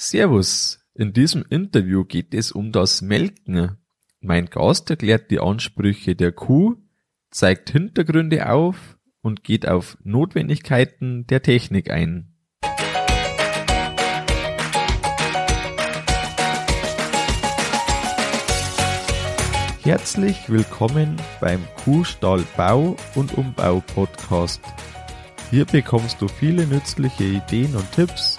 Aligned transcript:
Servus. 0.00 0.78
In 0.94 1.12
diesem 1.12 1.44
Interview 1.50 2.04
geht 2.04 2.32
es 2.32 2.52
um 2.52 2.70
das 2.70 3.02
Melken. 3.02 3.78
Mein 4.20 4.46
Gast 4.46 4.88
erklärt 4.90 5.32
die 5.32 5.40
Ansprüche 5.40 6.14
der 6.14 6.30
Kuh, 6.30 6.76
zeigt 7.32 7.70
Hintergründe 7.70 8.48
auf 8.48 8.96
und 9.22 9.42
geht 9.42 9.66
auf 9.66 9.98
Notwendigkeiten 10.04 11.26
der 11.26 11.42
Technik 11.42 11.90
ein. 11.90 12.32
Herzlich 19.82 20.48
willkommen 20.48 21.16
beim 21.40 21.64
Kuhstall 21.82 22.44
Bau 22.56 22.96
und 23.16 23.36
Umbau 23.36 23.82
Podcast. 23.94 24.62
Hier 25.50 25.64
bekommst 25.64 26.22
du 26.22 26.28
viele 26.28 26.68
nützliche 26.68 27.24
Ideen 27.24 27.74
und 27.74 27.90
Tipps 27.90 28.38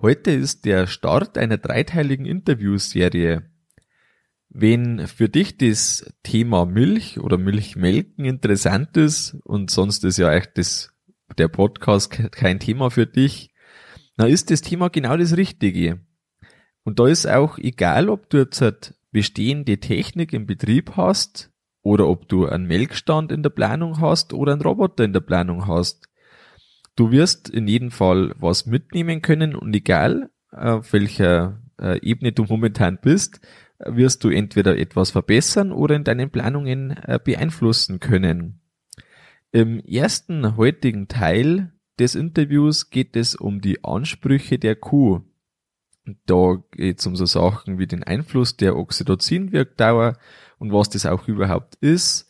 Heute 0.00 0.30
ist 0.30 0.64
der 0.64 0.86
Start 0.86 1.36
einer 1.36 1.58
dreiteiligen 1.58 2.24
Interviewserie. 2.24 3.50
Wenn 4.48 5.08
für 5.08 5.28
dich 5.28 5.58
das 5.58 6.08
Thema 6.22 6.66
Milch 6.66 7.18
oder 7.18 7.36
Milchmelken 7.36 8.24
interessant 8.24 8.96
ist 8.96 9.34
und 9.42 9.72
sonst 9.72 10.04
ist 10.04 10.18
ja 10.18 10.32
echt 10.32 10.56
das, 10.56 10.94
der 11.36 11.48
Podcast 11.48 12.12
kein 12.12 12.60
Thema 12.60 12.92
für 12.92 13.06
dich, 13.06 13.52
dann 14.16 14.28
ist 14.28 14.52
das 14.52 14.60
Thema 14.60 14.88
genau 14.88 15.16
das 15.16 15.36
Richtige. 15.36 16.00
Und 16.84 17.00
da 17.00 17.08
ist 17.08 17.26
auch 17.26 17.58
egal, 17.58 18.08
ob 18.08 18.30
du 18.30 18.38
jetzt 18.38 18.60
halt 18.60 18.94
bestehende 19.10 19.78
Technik 19.78 20.32
im 20.32 20.46
Betrieb 20.46 20.92
hast 20.96 21.50
oder 21.82 22.06
ob 22.06 22.28
du 22.28 22.46
einen 22.46 22.68
Melkstand 22.68 23.32
in 23.32 23.42
der 23.42 23.50
Planung 23.50 24.00
hast 24.00 24.32
oder 24.32 24.52
einen 24.52 24.62
Roboter 24.62 25.02
in 25.02 25.12
der 25.12 25.20
Planung 25.20 25.66
hast. 25.66 26.07
Du 26.98 27.12
wirst 27.12 27.48
in 27.48 27.68
jedem 27.68 27.92
Fall 27.92 28.34
was 28.40 28.66
mitnehmen 28.66 29.22
können 29.22 29.54
und 29.54 29.72
egal 29.72 30.32
auf 30.50 30.92
welcher 30.92 31.62
äh, 31.80 32.00
Ebene 32.00 32.32
du 32.32 32.42
momentan 32.42 32.98
bist, 33.00 33.40
wirst 33.78 34.24
du 34.24 34.30
entweder 34.30 34.76
etwas 34.76 35.12
verbessern 35.12 35.70
oder 35.70 35.94
in 35.94 36.02
deinen 36.02 36.30
Planungen 36.30 36.90
äh, 36.90 37.20
beeinflussen 37.22 38.00
können. 38.00 38.62
Im 39.52 39.78
ersten 39.78 40.56
heutigen 40.56 41.06
Teil 41.06 41.72
des 42.00 42.16
Interviews 42.16 42.90
geht 42.90 43.14
es 43.14 43.36
um 43.36 43.60
die 43.60 43.84
Ansprüche 43.84 44.58
der 44.58 44.74
Kuh. 44.74 45.20
Da 46.26 46.56
geht 46.72 46.98
es 46.98 47.06
um 47.06 47.14
so 47.14 47.26
Sachen 47.26 47.78
wie 47.78 47.86
den 47.86 48.02
Einfluss 48.02 48.56
der 48.56 48.76
Oxytocin-Wirkdauer 48.76 50.18
und 50.58 50.72
was 50.72 50.88
das 50.88 51.06
auch 51.06 51.28
überhaupt 51.28 51.76
ist, 51.76 52.27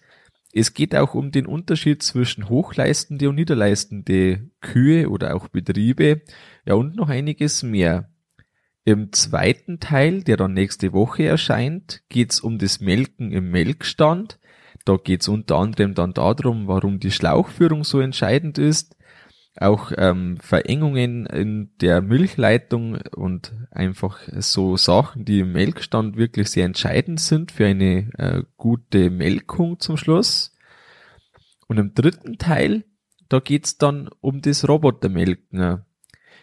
es 0.53 0.75
geht 0.75 0.95
auch 0.95 1.15
um 1.15 1.31
den 1.31 1.47
Unterschied 1.47 2.03
zwischen 2.03 2.49
hochleistende 2.49 3.29
und 3.29 3.35
niederleistende 3.35 4.51
Kühe 4.61 5.11
oder 5.11 5.35
auch 5.37 5.49
Betriebe, 5.49 6.23
ja 6.65 6.75
und 6.75 6.97
noch 6.97 7.09
einiges 7.09 7.63
mehr. 7.63 8.11
Im 8.85 9.13
zweiten 9.13 9.81
Teil, 9.81 10.23
der 10.23 10.39
dann 10.39 10.55
nächste 10.55 10.95
Woche 10.95 11.27
erscheint, 11.27 12.03
geht's 12.09 12.41
um 12.41 12.59
das 12.59 12.81
Melken 12.81 13.33
im 13.33 13.51
Melkstand. 13.51 14.39
Da 14.87 14.97
geht's 14.97 15.29
unter 15.29 15.57
anderem 15.57 15.95
dann 15.95 16.15
darum, 16.15 16.69
warum 16.69 16.99
die 16.99 17.11
Schlauchführung 17.11 17.85
so 17.85 18.01
entscheidend 18.01 18.57
ist, 18.57 18.97
auch 19.61 19.93
ähm, 19.97 20.37
Verengungen 20.39 21.27
in 21.27 21.71
der 21.81 22.01
Milchleitung 22.01 22.97
und 23.15 23.55
einfach 23.71 24.21
so 24.39 24.77
Sachen, 24.77 25.25
die 25.25 25.41
im 25.41 25.53
Melkstand 25.53 26.17
wirklich 26.17 26.51
sehr 26.51 26.65
entscheidend 26.65 27.21
sind 27.21 27.53
für 27.53 27.67
eine 27.67 28.11
äh, 28.19 28.43
gute 28.57 29.11
Melkung 29.11 29.81
zum 29.81 29.97
Schluss. 29.97 30.55
Und 31.67 31.79
im 31.79 31.95
dritten 31.95 32.39
Teil, 32.39 32.85
da 33.29 33.41
geht's 33.41 33.79
dann 33.79 34.09
um 34.21 34.41
das 34.41 34.67
Robotermelken. 34.69 35.85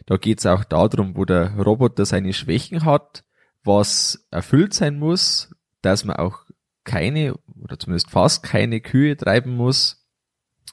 Da 0.06 0.18
geht's 0.18 0.46
auch 0.46 0.64
darum, 0.64 1.16
wo 1.16 1.26
der 1.26 1.56
Roboter 1.56 2.06
seine 2.06 2.34
Schwächen 2.34 2.86
hat, 2.86 3.24
was 3.64 4.28
erfüllt 4.30 4.74
sein 4.74 5.00
muss, 5.00 5.56
dass 5.82 6.06
man 6.06 6.18
auch 6.18 6.46
keine 6.84 7.36
oder 7.62 7.80
zumindest 7.80 8.12
fast 8.12 8.44
keine 8.44 8.80
Kühe 8.82 9.18
treiben 9.18 9.56
muss 9.56 10.06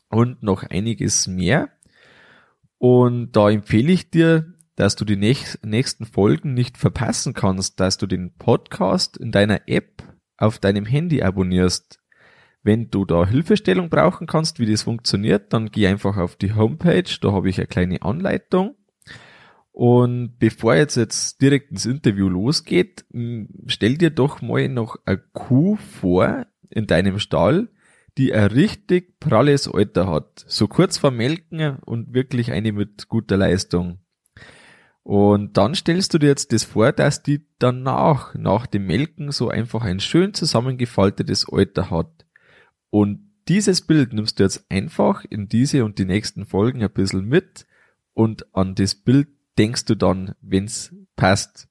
und 0.08 0.42
noch 0.42 0.62
einiges 0.62 1.26
mehr. 1.26 1.70
Und 2.84 3.36
da 3.36 3.48
empfehle 3.48 3.92
ich 3.92 4.10
dir, 4.10 4.54
dass 4.74 4.96
du 4.96 5.04
die 5.04 5.14
nächsten 5.14 6.04
Folgen 6.04 6.52
nicht 6.52 6.76
verpassen 6.76 7.32
kannst, 7.32 7.78
dass 7.78 7.96
du 7.96 8.08
den 8.08 8.34
Podcast 8.34 9.16
in 9.16 9.30
deiner 9.30 9.68
App 9.68 10.02
auf 10.36 10.58
deinem 10.58 10.84
Handy 10.84 11.22
abonnierst. 11.22 12.00
Wenn 12.64 12.90
du 12.90 13.04
da 13.04 13.24
Hilfestellung 13.24 13.88
brauchen 13.88 14.26
kannst, 14.26 14.58
wie 14.58 14.68
das 14.68 14.82
funktioniert, 14.82 15.52
dann 15.52 15.70
geh 15.70 15.86
einfach 15.86 16.16
auf 16.16 16.34
die 16.34 16.54
Homepage, 16.54 17.04
da 17.20 17.30
habe 17.30 17.50
ich 17.50 17.58
eine 17.58 17.68
kleine 17.68 18.02
Anleitung. 18.02 18.74
Und 19.70 20.40
bevor 20.40 20.74
jetzt 20.74 20.96
jetzt 20.96 21.40
direkt 21.40 21.70
ins 21.70 21.86
Interview 21.86 22.28
losgeht, 22.28 23.04
stell 23.68 23.96
dir 23.96 24.10
doch 24.10 24.42
mal 24.42 24.68
noch 24.68 24.96
eine 25.04 25.22
Kuh 25.34 25.76
vor 25.76 26.46
in 26.68 26.88
deinem 26.88 27.20
Stall, 27.20 27.68
die 28.18 28.32
ein 28.34 28.46
richtig 28.46 29.18
pralles 29.20 29.68
Alter 29.68 30.08
hat. 30.08 30.44
So 30.46 30.68
kurz 30.68 30.98
vor 30.98 31.10
Melken 31.10 31.78
und 31.84 32.12
wirklich 32.12 32.52
eine 32.52 32.72
mit 32.72 33.08
guter 33.08 33.36
Leistung. 33.36 33.98
Und 35.02 35.56
dann 35.56 35.74
stellst 35.74 36.14
du 36.14 36.18
dir 36.18 36.28
jetzt 36.28 36.52
das 36.52 36.64
vor, 36.64 36.92
dass 36.92 37.22
die 37.22 37.46
danach, 37.58 38.34
nach 38.34 38.66
dem 38.66 38.86
Melken, 38.86 39.32
so 39.32 39.48
einfach 39.48 39.82
ein 39.82 39.98
schön 39.98 40.32
zusammengefaltetes 40.32 41.46
Alter 41.50 41.90
hat. 41.90 42.26
Und 42.90 43.30
dieses 43.48 43.82
Bild 43.82 44.12
nimmst 44.12 44.38
du 44.38 44.44
jetzt 44.44 44.64
einfach 44.70 45.24
in 45.28 45.48
diese 45.48 45.84
und 45.84 45.98
die 45.98 46.04
nächsten 46.04 46.46
Folgen 46.46 46.82
ein 46.82 46.92
bisschen 46.92 47.24
mit 47.24 47.66
und 48.14 48.54
an 48.54 48.76
das 48.76 48.94
Bild 48.94 49.28
denkst 49.58 49.86
du 49.86 49.96
dann, 49.96 50.34
wenn's 50.40 50.94
passt. 51.16 51.68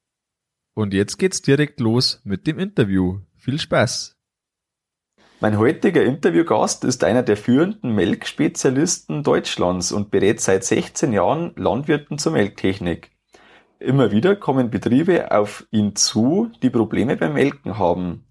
Und 0.73 0.93
jetzt 0.93 1.17
geht's 1.17 1.41
direkt 1.41 1.79
los 1.79 2.21
mit 2.23 2.47
dem 2.47 2.59
Interview. 2.59 3.19
Viel 3.35 3.59
Spaß! 3.59 4.20
Mein 5.43 5.57
heutiger 5.57 6.03
Interviewgast 6.03 6.83
ist 6.83 7.03
einer 7.03 7.23
der 7.23 7.35
führenden 7.35 7.95
Melkspezialisten 7.95 9.23
Deutschlands 9.23 9.91
und 9.91 10.11
berät 10.11 10.39
seit 10.39 10.63
16 10.63 11.13
Jahren 11.13 11.53
Landwirten 11.55 12.19
zur 12.19 12.33
Melktechnik. 12.33 13.09
Immer 13.79 14.11
wieder 14.11 14.35
kommen 14.35 14.69
Betriebe 14.69 15.31
auf 15.31 15.65
ihn 15.71 15.95
zu, 15.95 16.51
die 16.61 16.69
Probleme 16.69 17.17
beim 17.17 17.33
Melken 17.33 17.79
haben. 17.79 18.23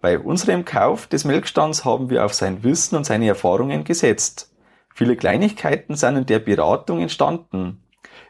Bei 0.00 0.18
unserem 0.18 0.64
Kauf 0.64 1.06
des 1.06 1.26
Melkstands 1.26 1.84
haben 1.84 2.08
wir 2.08 2.24
auf 2.24 2.32
sein 2.32 2.64
Wissen 2.64 2.96
und 2.96 3.04
seine 3.04 3.28
Erfahrungen 3.28 3.84
gesetzt. 3.84 4.50
Viele 4.94 5.16
Kleinigkeiten 5.16 5.96
sind 5.96 6.16
in 6.16 6.24
der 6.24 6.38
Beratung 6.38 7.00
entstanden. 7.02 7.82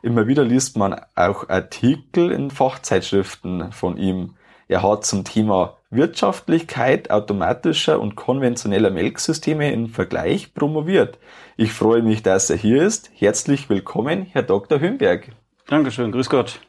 Immer 0.02 0.26
wieder 0.26 0.42
liest 0.42 0.76
man 0.76 1.00
auch 1.14 1.48
Artikel 1.48 2.32
in 2.32 2.50
Fachzeitschriften 2.50 3.70
von 3.70 3.96
ihm. 3.96 4.34
Er 4.66 4.82
hat 4.82 5.04
zum 5.04 5.22
Thema 5.22 5.76
Wirtschaftlichkeit 5.94 7.10
automatischer 7.10 8.00
und 8.00 8.16
konventioneller 8.16 8.90
Melksysteme 8.90 9.72
im 9.72 9.88
Vergleich 9.88 10.54
promoviert. 10.54 11.18
Ich 11.56 11.72
freue 11.72 12.02
mich, 12.02 12.22
dass 12.22 12.50
er 12.50 12.56
hier 12.56 12.82
ist. 12.82 13.10
Herzlich 13.14 13.70
willkommen, 13.70 14.26
Herr 14.30 14.42
Dr. 14.42 14.80
Hümberg. 14.80 15.30
Dankeschön, 15.66 16.12
grüß 16.12 16.28
Gott. 16.28 16.60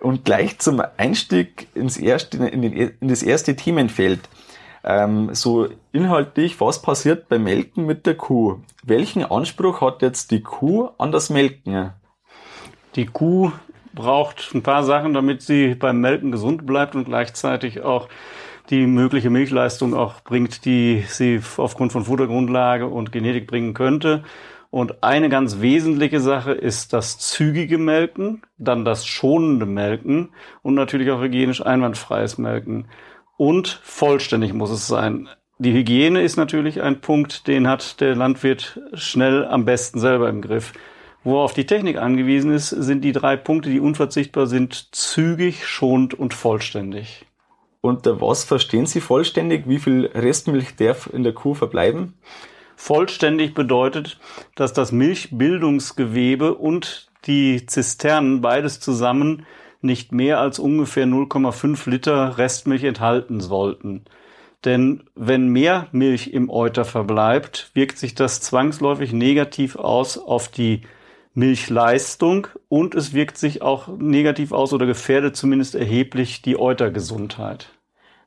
Und 0.00 0.24
gleich 0.24 0.58
zum 0.58 0.82
Einstieg 0.96 1.68
ins 1.74 1.96
erste, 1.96 2.38
in, 2.46 2.62
den, 2.62 2.72
in 2.72 3.08
das 3.08 3.22
erste 3.22 3.56
Themenfeld. 3.56 4.20
Ähm, 4.84 5.34
so 5.34 5.68
inhaltlich, 5.92 6.60
was 6.60 6.82
passiert 6.82 7.28
beim 7.28 7.44
Melken 7.44 7.84
mit 7.86 8.06
der 8.06 8.16
Kuh? 8.16 8.60
Welchen 8.84 9.24
Anspruch 9.24 9.80
hat 9.80 10.02
jetzt 10.02 10.30
die 10.30 10.42
Kuh 10.42 10.90
an 10.98 11.12
das 11.12 11.30
Melken? 11.30 11.92
Die 12.94 13.06
Kuh 13.06 13.52
braucht 13.94 14.54
ein 14.54 14.62
paar 14.62 14.82
Sachen, 14.84 15.14
damit 15.14 15.42
sie 15.42 15.74
beim 15.74 16.00
Melken 16.00 16.32
gesund 16.32 16.66
bleibt 16.66 16.94
und 16.94 17.04
gleichzeitig 17.04 17.82
auch 17.82 18.08
die 18.70 18.86
mögliche 18.86 19.30
Milchleistung 19.30 19.94
auch 19.94 20.20
bringt, 20.22 20.64
die 20.64 21.04
sie 21.08 21.40
aufgrund 21.56 21.92
von 21.92 22.04
Futtergrundlage 22.04 22.86
und 22.86 23.12
Genetik 23.12 23.46
bringen 23.46 23.74
könnte. 23.74 24.24
Und 24.70 25.02
eine 25.02 25.30
ganz 25.30 25.60
wesentliche 25.60 26.20
Sache 26.20 26.52
ist 26.52 26.92
das 26.92 27.18
zügige 27.18 27.78
Melken, 27.78 28.42
dann 28.58 28.84
das 28.84 29.06
schonende 29.06 29.64
Melken 29.64 30.30
und 30.62 30.74
natürlich 30.74 31.10
auch 31.10 31.22
hygienisch 31.22 31.64
einwandfreies 31.64 32.36
Melken. 32.36 32.88
Und 33.38 33.80
vollständig 33.82 34.52
muss 34.52 34.70
es 34.70 34.86
sein. 34.86 35.28
Die 35.58 35.72
Hygiene 35.72 36.22
ist 36.22 36.36
natürlich 36.36 36.82
ein 36.82 37.00
Punkt, 37.00 37.46
den 37.46 37.66
hat 37.66 38.00
der 38.00 38.14
Landwirt 38.14 38.80
schnell 38.92 39.46
am 39.46 39.64
besten 39.64 39.98
selber 39.98 40.28
im 40.28 40.42
Griff. 40.42 40.72
Worauf 41.24 41.52
die 41.52 41.66
Technik 41.66 41.98
angewiesen 41.98 42.52
ist, 42.52 42.70
sind 42.70 43.02
die 43.02 43.12
drei 43.12 43.36
Punkte, 43.36 43.70
die 43.70 43.80
unverzichtbar 43.80 44.46
sind, 44.46 44.94
zügig, 44.94 45.66
schonend 45.66 46.14
und 46.14 46.32
vollständig. 46.32 47.26
Unter 47.80 48.20
was 48.20 48.44
verstehen 48.44 48.86
Sie 48.86 49.00
vollständig? 49.00 49.64
Wie 49.66 49.78
viel 49.78 50.06
Restmilch 50.06 50.76
darf 50.76 51.08
in 51.12 51.22
der 51.22 51.32
Kuh 51.32 51.54
verbleiben? 51.54 52.14
Vollständig 52.76 53.54
bedeutet, 53.54 54.18
dass 54.54 54.72
das 54.72 54.92
Milchbildungsgewebe 54.92 56.54
und 56.54 57.08
die 57.26 57.66
Zisternen 57.66 58.40
beides 58.40 58.80
zusammen 58.80 59.46
nicht 59.80 60.12
mehr 60.12 60.40
als 60.40 60.58
ungefähr 60.58 61.06
0,5 61.06 61.88
Liter 61.90 62.38
Restmilch 62.38 62.84
enthalten 62.84 63.40
sollten. 63.40 64.04
Denn 64.64 65.04
wenn 65.14 65.48
mehr 65.48 65.86
Milch 65.92 66.32
im 66.32 66.50
Euter 66.50 66.84
verbleibt, 66.84 67.70
wirkt 67.74 67.98
sich 67.98 68.14
das 68.14 68.40
zwangsläufig 68.40 69.12
negativ 69.12 69.76
aus 69.76 70.18
auf 70.18 70.48
die 70.48 70.82
Milchleistung 71.38 72.48
und 72.68 72.96
es 72.96 73.14
wirkt 73.14 73.38
sich 73.38 73.62
auch 73.62 73.86
negativ 73.96 74.50
aus 74.50 74.72
oder 74.72 74.86
gefährdet 74.86 75.36
zumindest 75.36 75.76
erheblich 75.76 76.42
die 76.42 76.58
Eutergesundheit. 76.58 77.68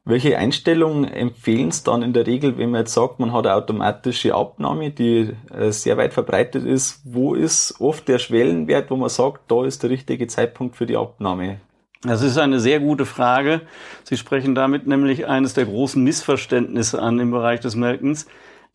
Welche 0.06 0.38
Einstellungen 0.38 1.04
empfehlen 1.04 1.68
es 1.68 1.84
dann 1.84 2.04
in 2.04 2.14
der 2.14 2.26
Regel, 2.26 2.58
wenn 2.58 2.72
man 2.72 2.80
jetzt 2.80 2.94
sagt, 2.94 3.20
man 3.20 3.34
hat 3.34 3.46
eine 3.46 3.56
automatische 3.56 4.34
Abnahme, 4.34 4.92
die 4.92 5.34
äh, 5.54 5.72
sehr 5.72 5.98
weit 5.98 6.14
verbreitet 6.14 6.66
ist? 6.66 7.02
Wo 7.04 7.36
ist 7.36 7.76
oft 7.82 8.08
der 8.08 8.18
Schwellenwert, 8.18 8.90
wo 8.90 8.96
man 8.96 9.10
sagt, 9.10 9.52
da 9.52 9.66
ist 9.66 9.84
der 9.84 9.90
richtige 9.90 10.28
Zeitpunkt 10.28 10.78
für 10.78 10.86
die 10.86 10.96
Abnahme? 10.96 11.60
Das 12.04 12.24
ist 12.24 12.38
eine 12.38 12.62
sehr 12.62 12.80
gute 12.80 13.06
Frage. 13.06 13.62
Sie 14.06 14.16
sprechen 14.16 14.56
damit 14.56 14.88
nämlich 14.88 15.28
eines 15.28 15.54
der 15.54 15.66
großen 15.66 16.02
Missverständnisse 16.02 17.00
an 17.02 17.20
im 17.20 17.30
Bereich 17.30 17.60
des 17.60 17.76
Melkens. 17.76 18.26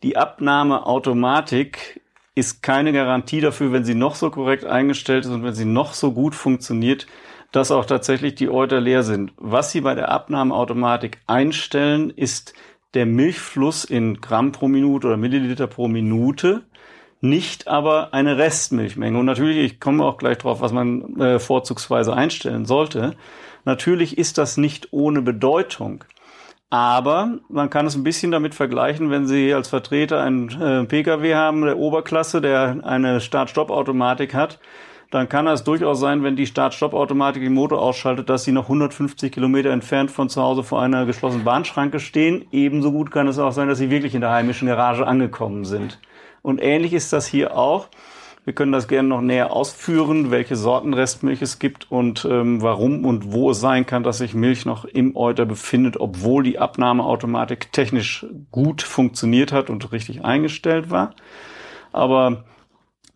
Die 0.03 0.15
Abnahmeautomatik 0.15 2.01
ist 2.37 2.61
keine 2.61 2.93
Garantie 2.93 3.41
dafür, 3.41 3.71
wenn 3.71 3.83
sie 3.83 3.95
noch 3.95 4.13
so 4.13 4.29
korrekt 4.29 4.63
eingestellt 4.63 5.25
ist 5.25 5.31
und 5.31 5.43
wenn 5.43 5.55
sie 5.55 5.65
noch 5.65 5.95
so 5.95 6.11
gut 6.11 6.35
funktioniert, 6.35 7.07
dass 7.51 7.71
auch 7.71 7.85
tatsächlich 7.85 8.35
die 8.35 8.49
Euter 8.49 8.79
leer 8.79 9.01
sind. 9.01 9.33
Was 9.37 9.71
Sie 9.71 9.81
bei 9.81 9.95
der 9.95 10.09
Abnahmeautomatik 10.09 11.19
einstellen, 11.25 12.11
ist 12.11 12.53
der 12.93 13.07
Milchfluss 13.07 13.85
in 13.85 14.21
Gramm 14.21 14.51
pro 14.51 14.67
Minute 14.67 15.07
oder 15.07 15.17
Milliliter 15.17 15.65
pro 15.65 15.87
Minute, 15.87 16.61
nicht 17.21 17.67
aber 17.67 18.13
eine 18.13 18.37
Restmilchmenge. 18.37 19.17
Und 19.17 19.25
natürlich, 19.25 19.57
ich 19.57 19.79
komme 19.79 20.05
auch 20.05 20.19
gleich 20.19 20.37
drauf, 20.37 20.61
was 20.61 20.71
man 20.71 21.19
äh, 21.19 21.39
vorzugsweise 21.39 22.13
einstellen 22.13 22.65
sollte. 22.65 23.15
Natürlich 23.65 24.19
ist 24.19 24.37
das 24.37 24.57
nicht 24.57 24.89
ohne 24.91 25.23
Bedeutung. 25.23 26.03
Aber 26.69 27.39
man 27.47 27.69
kann 27.69 27.85
es 27.85 27.95
ein 27.95 28.03
bisschen 28.03 28.31
damit 28.31 28.53
vergleichen, 28.53 29.09
wenn 29.09 29.25
Sie 29.25 29.53
als 29.53 29.69
Vertreter 29.69 30.21
einen 30.21 30.49
äh, 30.61 30.83
Pkw 30.83 31.35
haben 31.35 31.61
der 31.61 31.77
Oberklasse, 31.77 32.41
der 32.41 32.81
eine 32.83 33.21
Start-Stopp-Automatik 33.21 34.33
hat 34.33 34.59
dann 35.09 35.29
kann 35.29 35.45
das 35.45 35.63
durchaus 35.63 35.99
sein, 35.99 36.23
wenn 36.23 36.35
die 36.35 36.47
Start-Stopp-Automatik 36.47 37.41
den 37.41 37.53
Motor 37.53 37.81
ausschaltet, 37.81 38.29
dass 38.29 38.43
sie 38.43 38.51
noch 38.51 38.63
150 38.63 39.31
Kilometer 39.31 39.69
entfernt 39.69 40.11
von 40.11 40.29
zu 40.29 40.41
Hause 40.41 40.63
vor 40.63 40.81
einer 40.81 41.05
geschlossenen 41.05 41.45
Bahnschranke 41.45 41.99
stehen. 41.99 42.45
Ebenso 42.51 42.91
gut 42.91 43.11
kann 43.11 43.27
es 43.27 43.39
auch 43.39 43.51
sein, 43.51 43.69
dass 43.69 43.77
sie 43.77 43.89
wirklich 43.89 44.15
in 44.15 44.21
der 44.21 44.31
heimischen 44.31 44.67
Garage 44.67 45.07
angekommen 45.07 45.63
sind. 45.63 45.99
Und 46.41 46.61
ähnlich 46.61 46.93
ist 46.93 47.13
das 47.13 47.25
hier 47.25 47.55
auch. 47.55 47.87
Wir 48.47 48.53
können 48.53 48.71
das 48.71 48.87
gerne 48.87 49.09
noch 49.09 49.19
näher 49.19 49.51
ausführen, 49.51 50.31
welche 50.31 50.55
Sorten 50.55 50.93
Restmilch 50.93 51.41
es 51.41 51.59
gibt 51.59 51.91
und 51.91 52.23
ähm, 52.23 52.61
warum 52.61 53.03
und 53.03 53.33
wo 53.33 53.51
es 53.51 53.59
sein 53.59 53.85
kann, 53.85 54.03
dass 54.03 54.19
sich 54.19 54.33
Milch 54.33 54.65
noch 54.65 54.85
im 54.85 55.17
Euter 55.17 55.45
befindet, 55.45 55.99
obwohl 55.99 56.43
die 56.43 56.57
Abnahmeautomatik 56.57 57.73
technisch 57.73 58.25
gut 58.49 58.83
funktioniert 58.83 59.51
hat 59.51 59.69
und 59.69 59.91
richtig 59.91 60.23
eingestellt 60.23 60.89
war. 60.89 61.13
Aber 61.91 62.45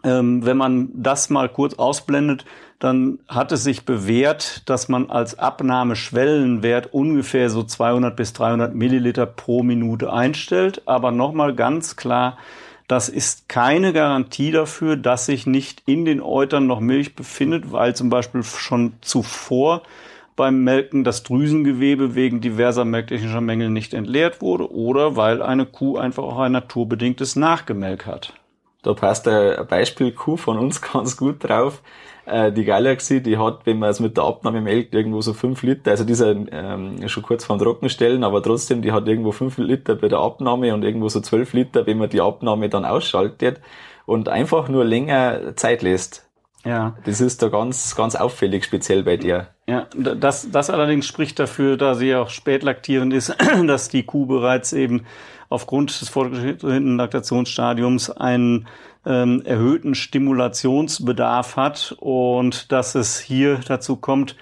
ähm, 0.03 0.45
wenn 0.45 0.57
man 0.57 0.89
das 0.95 1.29
mal 1.29 1.47
kurz 1.47 1.75
ausblendet, 1.75 2.43
dann 2.79 3.19
hat 3.29 3.53
es 3.53 3.63
sich 3.63 3.85
bewährt, 3.85 4.67
dass 4.69 4.89
man 4.89 5.09
als 5.09 5.39
Abnahmeschwellenwert 5.39 6.93
ungefähr 6.93 7.49
so 7.49 7.63
200 7.63 8.17
bis 8.17 8.33
300 8.33 8.75
Milliliter 8.75 9.27
pro 9.27 9.63
Minute 9.63 10.11
einstellt. 10.11 10.81
Aber 10.87 11.11
nochmal 11.11 11.55
ganz 11.55 11.95
klar, 11.95 12.37
das 12.91 13.07
ist 13.07 13.47
keine 13.47 13.93
Garantie 13.93 14.51
dafür, 14.51 14.97
dass 14.97 15.25
sich 15.25 15.47
nicht 15.47 15.81
in 15.85 16.03
den 16.03 16.21
Eutern 16.21 16.67
noch 16.67 16.81
Milch 16.81 17.15
befindet, 17.15 17.71
weil 17.71 17.95
zum 17.95 18.09
Beispiel 18.09 18.43
schon 18.43 18.95
zuvor 18.99 19.83
beim 20.35 20.65
Melken 20.65 21.05
das 21.05 21.23
Drüsengewebe 21.23 22.15
wegen 22.15 22.41
diverser 22.41 22.83
melktechnischer 22.83 23.39
Mängel 23.39 23.69
nicht 23.69 23.93
entleert 23.93 24.41
wurde 24.41 24.69
oder 24.73 25.15
weil 25.15 25.41
eine 25.41 25.65
Kuh 25.65 25.97
einfach 25.97 26.23
auch 26.23 26.39
ein 26.39 26.51
naturbedingtes 26.51 27.37
Nachgemelk 27.37 28.05
hat. 28.05 28.33
Da 28.81 28.93
passt 28.93 29.25
ein 29.25 29.65
Beispiel 29.67 30.11
Kuh 30.11 30.35
von 30.35 30.57
uns 30.57 30.81
ganz 30.93 31.15
gut 31.15 31.45
drauf. 31.45 31.81
Äh, 32.25 32.51
die 32.51 32.65
Galaxy, 32.65 33.21
die 33.21 33.37
hat, 33.37 33.65
wenn 33.65 33.79
man 33.79 33.89
es 33.89 33.99
mit 33.99 34.17
der 34.17 34.25
Abnahme 34.25 34.61
melkt, 34.61 34.93
irgendwo 34.93 35.21
so 35.21 35.33
fünf 35.33 35.63
Liter, 35.63 35.91
also 35.91 36.03
dieser 36.03 36.31
ähm, 36.51 37.07
schon 37.07 37.23
kurz 37.23 37.45
vorm 37.45 37.59
Trockenstellen, 37.59 38.23
aber 38.23 38.43
trotzdem, 38.43 38.81
die 38.81 38.91
hat 38.91 39.07
irgendwo 39.07 39.31
fünf 39.31 39.57
Liter 39.57 39.95
bei 39.95 40.07
der 40.07 40.19
Abnahme 40.19 40.73
und 40.73 40.83
irgendwo 40.83 41.09
so 41.09 41.19
zwölf 41.21 41.53
Liter, 41.53 41.87
wenn 41.87 41.97
man 41.97 42.09
die 42.09 42.21
Abnahme 42.21 42.69
dann 42.69 42.85
ausschaltet 42.85 43.59
und 44.05 44.29
einfach 44.29 44.69
nur 44.69 44.85
länger 44.85 45.55
Zeit 45.55 45.81
lässt. 45.81 46.27
Ja. 46.63 46.95
Das 47.05 47.21
ist 47.21 47.41
da 47.41 47.47
ganz, 47.47 47.95
ganz 47.95 48.15
auffällig, 48.15 48.65
speziell 48.65 49.01
bei 49.03 49.17
dir. 49.17 49.47
Ja, 49.67 49.87
das, 49.95 50.51
das 50.51 50.69
allerdings 50.69 51.07
spricht 51.07 51.39
dafür, 51.39 51.75
da 51.75 51.95
sie 51.95 52.13
auch 52.15 52.29
spätlaktierend 52.29 53.13
ist, 53.13 53.35
dass 53.67 53.89
die 53.89 54.03
Kuh 54.03 54.27
bereits 54.27 54.73
eben 54.73 55.05
aufgrund 55.49 55.99
des 55.99 56.09
fortgeschrittenen 56.09 56.97
Laktationsstadiums 56.97 58.11
einen 58.11 58.67
ähm, 59.05 59.41
erhöhten 59.45 59.95
Stimulationsbedarf 59.95 61.55
hat 61.55 61.95
und 61.99 62.71
dass 62.71 62.95
es 62.95 63.19
hier 63.19 63.59
dazu 63.67 63.95
kommt, 63.95 64.35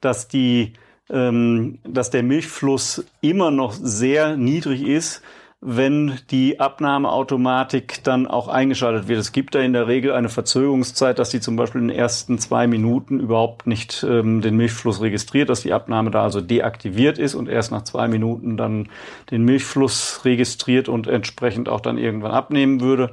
dass 0.00 0.28
die 0.28 0.72
ähm, 1.08 1.78
dass 1.84 2.10
der 2.10 2.22
Milchfluss 2.22 3.04
immer 3.20 3.50
noch 3.50 3.72
sehr 3.72 4.36
niedrig 4.36 4.82
ist 4.82 5.22
wenn 5.62 6.18
die 6.30 6.58
Abnahmeautomatik 6.58 8.02
dann 8.02 8.26
auch 8.26 8.48
eingeschaltet 8.48 9.08
wird. 9.08 9.20
Es 9.20 9.32
gibt 9.32 9.54
da 9.54 9.60
in 9.60 9.74
der 9.74 9.88
Regel 9.88 10.12
eine 10.12 10.30
Verzögerungszeit, 10.30 11.18
dass 11.18 11.28
die 11.28 11.40
zum 11.40 11.56
Beispiel 11.56 11.82
in 11.82 11.88
den 11.88 11.96
ersten 11.96 12.38
zwei 12.38 12.66
Minuten 12.66 13.20
überhaupt 13.20 13.66
nicht 13.66 14.04
ähm, 14.08 14.40
den 14.40 14.56
Milchfluss 14.56 15.02
registriert, 15.02 15.50
dass 15.50 15.60
die 15.60 15.74
Abnahme 15.74 16.10
da 16.10 16.22
also 16.22 16.40
deaktiviert 16.40 17.18
ist 17.18 17.34
und 17.34 17.46
erst 17.46 17.72
nach 17.72 17.82
zwei 17.82 18.08
Minuten 18.08 18.56
dann 18.56 18.88
den 19.30 19.44
Milchfluss 19.44 20.22
registriert 20.24 20.88
und 20.88 21.06
entsprechend 21.06 21.68
auch 21.68 21.80
dann 21.80 21.98
irgendwann 21.98 22.32
abnehmen 22.32 22.80
würde. 22.80 23.10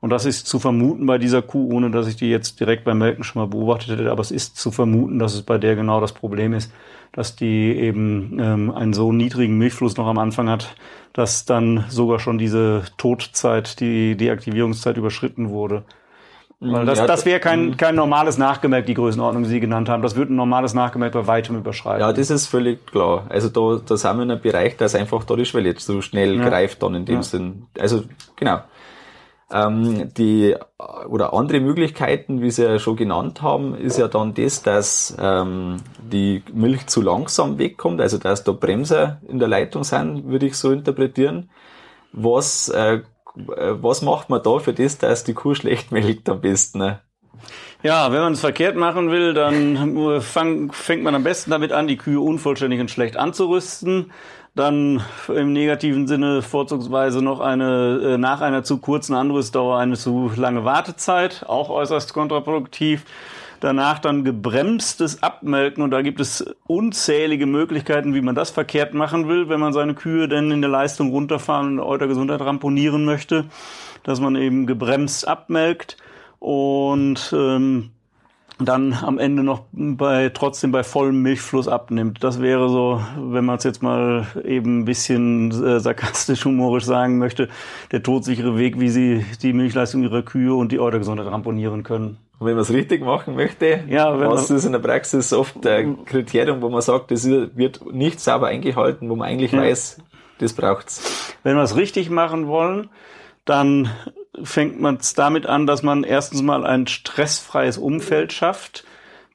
Und 0.00 0.10
das 0.10 0.26
ist 0.26 0.46
zu 0.46 0.58
vermuten 0.58 1.06
bei 1.06 1.18
dieser 1.18 1.42
Kuh, 1.42 1.72
ohne 1.72 1.90
dass 1.90 2.06
ich 2.06 2.16
die 2.16 2.30
jetzt 2.30 2.60
direkt 2.60 2.84
beim 2.84 2.98
Melken 2.98 3.24
schon 3.24 3.40
mal 3.40 3.48
beobachtet 3.48 3.98
hätte, 3.98 4.10
aber 4.10 4.20
es 4.20 4.30
ist 4.30 4.56
zu 4.56 4.70
vermuten, 4.70 5.18
dass 5.18 5.34
es 5.34 5.42
bei 5.42 5.58
der 5.58 5.74
genau 5.74 6.00
das 6.00 6.12
Problem 6.12 6.52
ist, 6.52 6.72
dass 7.12 7.34
die 7.34 7.74
eben 7.74 8.38
ähm, 8.38 8.70
einen 8.70 8.92
so 8.92 9.12
niedrigen 9.12 9.56
Milchfluss 9.56 9.96
noch 9.96 10.06
am 10.06 10.18
Anfang 10.18 10.48
hat, 10.50 10.76
dass 11.12 11.46
dann 11.46 11.86
sogar 11.88 12.18
schon 12.18 12.36
diese 12.36 12.82
Todzeit, 12.98 13.80
die 13.80 14.16
Deaktivierungszeit 14.16 14.96
überschritten 14.96 15.48
wurde. 15.48 15.84
Weil 16.58 16.86
das, 16.86 16.98
ja, 16.98 17.06
das 17.06 17.26
wäre 17.26 17.38
kein, 17.38 17.66
mhm. 17.66 17.76
kein 17.76 17.94
normales 17.94 18.38
Nachgemerk, 18.38 18.86
die 18.86 18.94
Größenordnung, 18.94 19.42
die 19.42 19.48
Sie 19.48 19.60
genannt 19.60 19.90
haben. 19.90 20.02
Das 20.02 20.16
würde 20.16 20.32
ein 20.32 20.36
normales 20.36 20.72
Nachgemerk 20.72 21.12
bei 21.12 21.26
weitem 21.26 21.56
überschreiten. 21.56 22.00
Ja, 22.00 22.12
das 22.14 22.30
ist 22.30 22.46
völlig 22.46 22.86
klar. 22.86 23.26
Also 23.28 23.50
da, 23.50 23.82
da 23.84 23.96
sind 23.96 24.16
wir 24.16 24.22
in 24.22 24.30
einem 24.30 24.40
Bereich, 24.40 24.76
dass 24.78 24.94
einfach 24.94 25.24
da 25.24 25.36
die 25.36 25.44
Schwelle 25.44 25.74
so 25.78 26.00
schnell 26.00 26.36
ja. 26.36 26.48
greift 26.48 26.82
dann 26.82 26.94
in 26.94 27.04
dem 27.04 27.16
ja. 27.16 27.22
Sinn. 27.22 27.66
Also 27.78 28.04
genau. 28.36 28.60
Ähm, 29.48 30.12
die 30.14 30.56
oder 31.08 31.32
andere 31.32 31.60
Möglichkeiten, 31.60 32.42
wie 32.42 32.50
Sie 32.50 32.64
ja 32.64 32.78
schon 32.80 32.96
genannt 32.96 33.42
haben, 33.42 33.76
ist 33.76 33.96
ja 33.96 34.08
dann 34.08 34.34
das, 34.34 34.62
dass 34.62 35.16
ähm, 35.20 35.76
die 35.98 36.42
Milch 36.52 36.88
zu 36.88 37.00
langsam 37.00 37.56
wegkommt, 37.58 38.00
also 38.00 38.18
dass 38.18 38.42
da 38.42 38.50
Bremser 38.50 39.20
in 39.28 39.38
der 39.38 39.46
Leitung 39.46 39.84
sind, 39.84 40.26
würde 40.26 40.46
ich 40.46 40.56
so 40.56 40.72
interpretieren. 40.72 41.50
Was, 42.12 42.68
äh, 42.70 43.02
was 43.34 44.02
macht 44.02 44.30
man 44.30 44.42
da 44.42 44.58
für 44.58 44.72
das, 44.72 44.98
dass 44.98 45.22
die 45.22 45.34
Kuh 45.34 45.54
schlecht 45.54 45.92
melkt 45.92 46.28
am 46.28 46.40
besten? 46.40 46.78
Ne? 46.78 47.00
Ja, 47.84 48.10
wenn 48.10 48.20
man 48.20 48.32
es 48.32 48.40
verkehrt 48.40 48.74
machen 48.74 49.10
will, 49.12 49.32
dann 49.32 50.20
fang, 50.22 50.72
fängt 50.72 51.04
man 51.04 51.14
am 51.14 51.22
besten 51.22 51.52
damit 51.52 51.70
an, 51.70 51.86
die 51.86 51.98
Kühe 51.98 52.18
unvollständig 52.18 52.80
und 52.80 52.90
schlecht 52.90 53.16
anzurüsten 53.16 54.10
dann 54.56 55.02
im 55.28 55.52
negativen 55.52 56.06
Sinne 56.08 56.40
vorzugsweise 56.40 57.22
noch 57.22 57.40
eine 57.40 58.14
äh, 58.14 58.18
nach 58.18 58.40
einer 58.40 58.64
zu 58.64 58.78
kurzen 58.78 59.14
Anrüstdauer 59.14 59.78
eine 59.78 59.96
zu 59.96 60.32
lange 60.34 60.64
Wartezeit, 60.64 61.44
auch 61.46 61.68
äußerst 61.68 62.12
kontraproduktiv. 62.14 63.04
Danach 63.60 63.98
dann 63.98 64.24
gebremstes 64.24 65.22
Abmelken 65.22 65.82
und 65.82 65.90
da 65.90 66.02
gibt 66.02 66.20
es 66.20 66.44
unzählige 66.66 67.46
Möglichkeiten, 67.46 68.14
wie 68.14 68.20
man 68.20 68.34
das 68.34 68.50
verkehrt 68.50 68.92
machen 68.92 69.28
will, 69.28 69.48
wenn 69.48 69.60
man 69.60 69.72
seine 69.72 69.94
Kühe 69.94 70.28
denn 70.28 70.50
in 70.50 70.60
der 70.60 70.70
Leistung 70.70 71.10
runterfahren 71.10 71.66
und 71.66 71.72
in 71.74 71.80
Eutergesundheit 71.80 72.40
ramponieren 72.40 73.04
möchte, 73.04 73.46
dass 74.02 74.20
man 74.20 74.36
eben 74.36 74.66
gebremst 74.66 75.26
abmelkt 75.26 75.96
und 76.38 77.32
ähm, 77.34 77.90
dann 78.58 78.94
am 78.94 79.18
Ende 79.18 79.42
noch 79.42 79.64
bei 79.72 80.30
trotzdem 80.30 80.72
bei 80.72 80.82
vollem 80.82 81.20
Milchfluss 81.20 81.68
abnimmt. 81.68 82.24
Das 82.24 82.40
wäre 82.40 82.68
so, 82.70 83.00
wenn 83.18 83.44
man 83.44 83.56
es 83.58 83.64
jetzt 83.64 83.82
mal 83.82 84.26
eben 84.44 84.80
ein 84.80 84.84
bisschen 84.86 85.50
äh, 85.62 85.78
sarkastisch 85.78 86.44
humorisch 86.46 86.84
sagen 86.84 87.18
möchte, 87.18 87.48
der 87.92 88.02
todsichere 88.02 88.56
Weg, 88.56 88.80
wie 88.80 88.88
sie 88.88 89.26
die 89.42 89.52
Milchleistung 89.52 90.02
ihrer 90.02 90.22
Kühe 90.22 90.54
und 90.54 90.72
die 90.72 90.80
Eutergesundheit 90.80 91.26
ramponieren 91.26 91.82
können. 91.82 92.16
Und 92.38 92.46
wenn 92.46 92.54
man 92.54 92.62
es 92.62 92.72
richtig 92.72 93.02
machen 93.04 93.34
möchte, 93.34 93.80
Ja, 93.88 94.18
wenn 94.18 94.30
was 94.30 94.48
man- 94.48 94.56
ist 94.58 94.64
in 94.64 94.72
der 94.72 94.78
Praxis 94.78 95.32
oft 95.34 95.66
ein 95.66 96.04
Kriterium, 96.06 96.62
wo 96.62 96.70
man 96.70 96.80
sagt, 96.82 97.10
das 97.10 97.26
wird 97.28 97.80
nicht 97.92 98.20
sauber 98.20 98.46
eingehalten, 98.48 99.08
wo 99.10 99.16
man 99.16 99.28
eigentlich 99.28 99.52
Ja. 99.52 99.60
weiß, 99.60 99.98
das 100.38 100.52
braucht's. 100.54 101.34
Wenn 101.42 101.56
wir 101.56 101.62
es 101.62 101.76
richtig 101.76 102.08
machen 102.10 102.46
wollen, 102.46 102.88
dann 103.44 103.90
fängt 104.42 104.80
man 104.80 104.96
es 104.96 105.14
damit 105.14 105.46
an, 105.46 105.66
dass 105.66 105.82
man 105.82 106.04
erstens 106.04 106.42
mal 106.42 106.64
ein 106.64 106.86
stressfreies 106.86 107.78
Umfeld 107.78 108.32
schafft. 108.32 108.84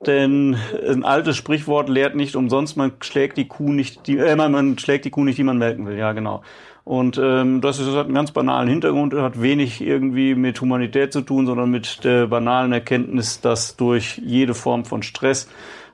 Denn 0.06 0.58
ein 0.88 1.06
altes 1.06 1.38
Sprichwort 1.38 1.88
lehrt 1.88 2.16
nicht 2.16 2.36
umsonst, 2.36 2.76
man 2.76 2.94
schlägt 3.02 3.38
die 3.38 3.48
Kuh 3.48 3.72
nicht, 3.72 4.08
die, 4.08 4.18
äh, 4.18 4.36
man, 4.36 4.78
schlägt 4.80 5.06
die 5.06 5.12
Kuh 5.12 5.24
nicht, 5.24 5.38
die 5.38 5.44
man 5.44 5.60
melken 5.60 5.86
will. 5.86 5.96
Ja, 5.96 6.14
genau. 6.14 6.42
Und 6.84 7.20
ähm, 7.24 7.62
das, 7.62 7.78
ist, 7.78 7.88
das 7.88 7.96
hat 7.96 8.06
einen 8.06 8.16
ganz 8.16 8.32
banalen 8.32 8.68
Hintergrund, 8.68 9.14
hat 9.14 9.40
wenig 9.40 9.82
irgendwie 9.82 10.34
mit 10.34 10.60
Humanität 10.60 11.14
zu 11.14 11.22
tun, 11.22 11.46
sondern 11.46 11.70
mit 11.70 12.04
der 12.04 12.26
banalen 12.26 12.74
Erkenntnis, 12.74 13.40
dass 13.42 13.76
durch 13.76 14.20
jede 14.26 14.56
Form 14.56 14.86
von 14.86 15.04
Stress 15.04 15.48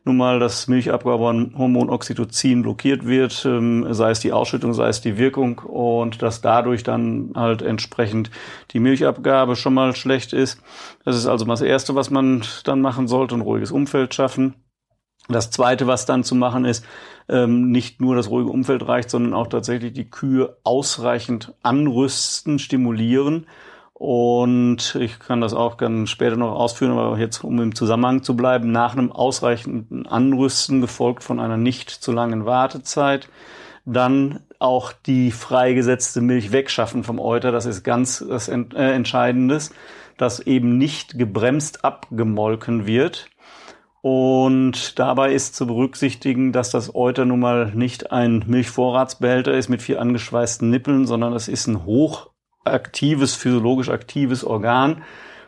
nun 0.07 0.17
mal 0.17 0.39
das 0.39 0.67
Milchabgabehormon 0.67 1.89
Oxytocin 1.89 2.63
blockiert 2.63 3.05
wird, 3.05 3.45
ähm, 3.45 3.93
sei 3.93 4.11
es 4.11 4.19
die 4.19 4.33
Ausschüttung, 4.33 4.73
sei 4.73 4.87
es 4.87 5.01
die 5.01 5.17
Wirkung 5.17 5.59
und 5.59 6.21
dass 6.21 6.41
dadurch 6.41 6.83
dann 6.83 7.31
halt 7.35 7.61
entsprechend 7.61 8.31
die 8.71 8.79
Milchabgabe 8.79 9.55
schon 9.55 9.73
mal 9.73 9.95
schlecht 9.95 10.33
ist. 10.33 10.61
Das 11.05 11.15
ist 11.15 11.27
also 11.27 11.45
mal 11.45 11.53
das 11.53 11.61
Erste, 11.61 11.95
was 11.95 12.09
man 12.09 12.43
dann 12.63 12.81
machen 12.81 13.07
sollte, 13.07 13.35
ein 13.35 13.41
ruhiges 13.41 13.71
Umfeld 13.71 14.13
schaffen. 14.13 14.55
Das 15.29 15.51
Zweite, 15.51 15.87
was 15.87 16.05
dann 16.05 16.23
zu 16.23 16.35
machen 16.35 16.63
ist, 16.63 16.85
ähm, 17.27 17.69
nicht 17.69 17.99
nur 17.99 18.15
das 18.15 18.29
ruhige 18.29 18.49
Umfeld 18.49 18.87
reicht, 18.87 19.09
sondern 19.09 19.33
auch 19.33 19.47
tatsächlich 19.47 19.93
die 19.93 20.09
Kühe 20.09 20.57
ausreichend 20.63 21.53
anrüsten, 21.63 22.59
stimulieren. 22.59 23.45
Und 23.99 24.93
ich 24.93 25.17
kann 25.17 25.41
das 25.41 25.55
auch 25.55 25.77
ganz 25.77 26.11
später 26.11 26.35
noch 26.35 26.51
ausführen, 26.51 26.91
aber 26.91 27.17
jetzt, 27.17 27.43
um 27.43 27.59
im 27.59 27.73
Zusammenhang 27.73 28.21
zu 28.21 28.37
bleiben, 28.37 28.71
nach 28.71 28.93
einem 28.93 29.11
ausreichenden 29.11 30.05
Anrüsten, 30.05 30.81
gefolgt 30.81 31.23
von 31.23 31.39
einer 31.39 31.57
nicht 31.57 31.89
zu 31.89 32.11
langen 32.11 32.45
Wartezeit, 32.45 33.27
dann 33.85 34.41
auch 34.59 34.91
die 34.91 35.31
freigesetzte 35.31 36.21
Milch 36.21 36.51
wegschaffen 36.51 37.03
vom 37.03 37.19
Euter. 37.19 37.51
Das 37.51 37.65
ist 37.65 37.83
ganz 37.83 38.23
das 38.29 38.49
Ent 38.49 38.75
äh, 38.75 38.91
Entscheidendes, 38.91 39.73
dass 40.15 40.41
eben 40.41 40.77
nicht 40.77 41.17
gebremst 41.17 41.83
abgemolken 41.83 42.85
wird. 42.85 43.29
Und 44.01 44.99
dabei 44.99 45.33
ist 45.33 45.55
zu 45.55 45.65
berücksichtigen, 45.65 46.51
dass 46.51 46.69
das 46.69 46.93
Euter 46.93 47.25
nun 47.25 47.39
mal 47.39 47.71
nicht 47.73 48.11
ein 48.11 48.43
Milchvorratsbehälter 48.45 49.53
ist 49.53 49.69
mit 49.69 49.81
vier 49.81 49.99
angeschweißten 49.99 50.69
Nippeln, 50.69 51.07
sondern 51.07 51.33
es 51.33 51.47
ist 51.47 51.65
ein 51.65 51.83
hochaktives, 52.67 53.35
physiologisch 53.35 53.89
aktives 53.89 54.43
Organ. 54.43 55.03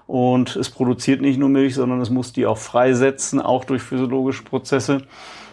Und 0.07 0.55
es 0.55 0.71
produziert 0.71 1.21
nicht 1.21 1.37
nur 1.37 1.49
Milch, 1.49 1.75
sondern 1.75 2.01
es 2.01 2.09
muss 2.09 2.33
die 2.33 2.47
auch 2.47 2.57
freisetzen, 2.57 3.39
auch 3.39 3.63
durch 3.63 3.83
physiologische 3.83 4.43
Prozesse. 4.43 5.03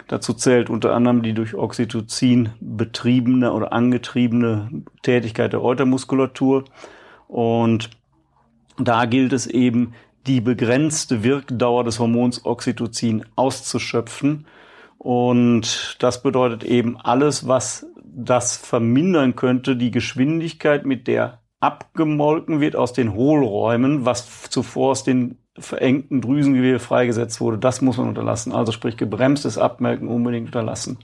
Dazu 0.09 0.33
zählt 0.33 0.71
unter 0.71 0.95
anderem 0.95 1.23
die 1.23 1.35
durch 1.35 1.55
Oxytocin 1.55 2.51
betriebene 2.61 3.53
oder 3.53 3.73
angetriebene 3.73 4.71
Tätigkeit 5.03 5.53
der 5.53 5.63
Eutermuskulatur. 5.63 6.65
Und 7.29 7.91
da 8.79 9.05
gilt 9.05 9.33
es 9.33 9.47
eben, 9.47 9.95
die 10.27 10.41
begrenzte 10.41 11.23
Wirkdauer 11.23 11.85
des 11.85 11.99
Hormons 11.99 12.45
Oxytocin 12.45 13.25
auszuschöpfen. 13.37 14.47
Und 14.99 15.97
das 16.01 16.23
bedeutet 16.23 16.65
eben 16.65 16.97
alles, 16.97 17.47
was 17.47 17.87
das 18.03 18.57
vermindern 18.57 19.37
könnte, 19.37 19.77
die 19.77 19.91
Geschwindigkeit, 19.91 20.87
mit 20.87 21.07
der 21.07 21.41
abgemolken 21.61 22.61
wird 22.61 22.77
aus 22.77 22.93
den 22.93 23.15
Hohlräumen, 23.15 24.05
was 24.05 24.51
zuvor 24.51 24.93
aus 24.93 25.05
den 25.05 25.39
verengten 25.59 26.21
Drüsengewebe 26.21 26.79
freigesetzt 26.79 27.41
wurde, 27.41 27.59
das 27.59 27.81
muss 27.81 27.97
man 27.97 28.09
unterlassen. 28.09 28.53
Also 28.53 28.73
sprich 28.73 28.97
gebremstes 28.97 29.59
Abmelken 29.59 30.09
unbedingt 30.09 30.47
unterlassen. 30.47 30.99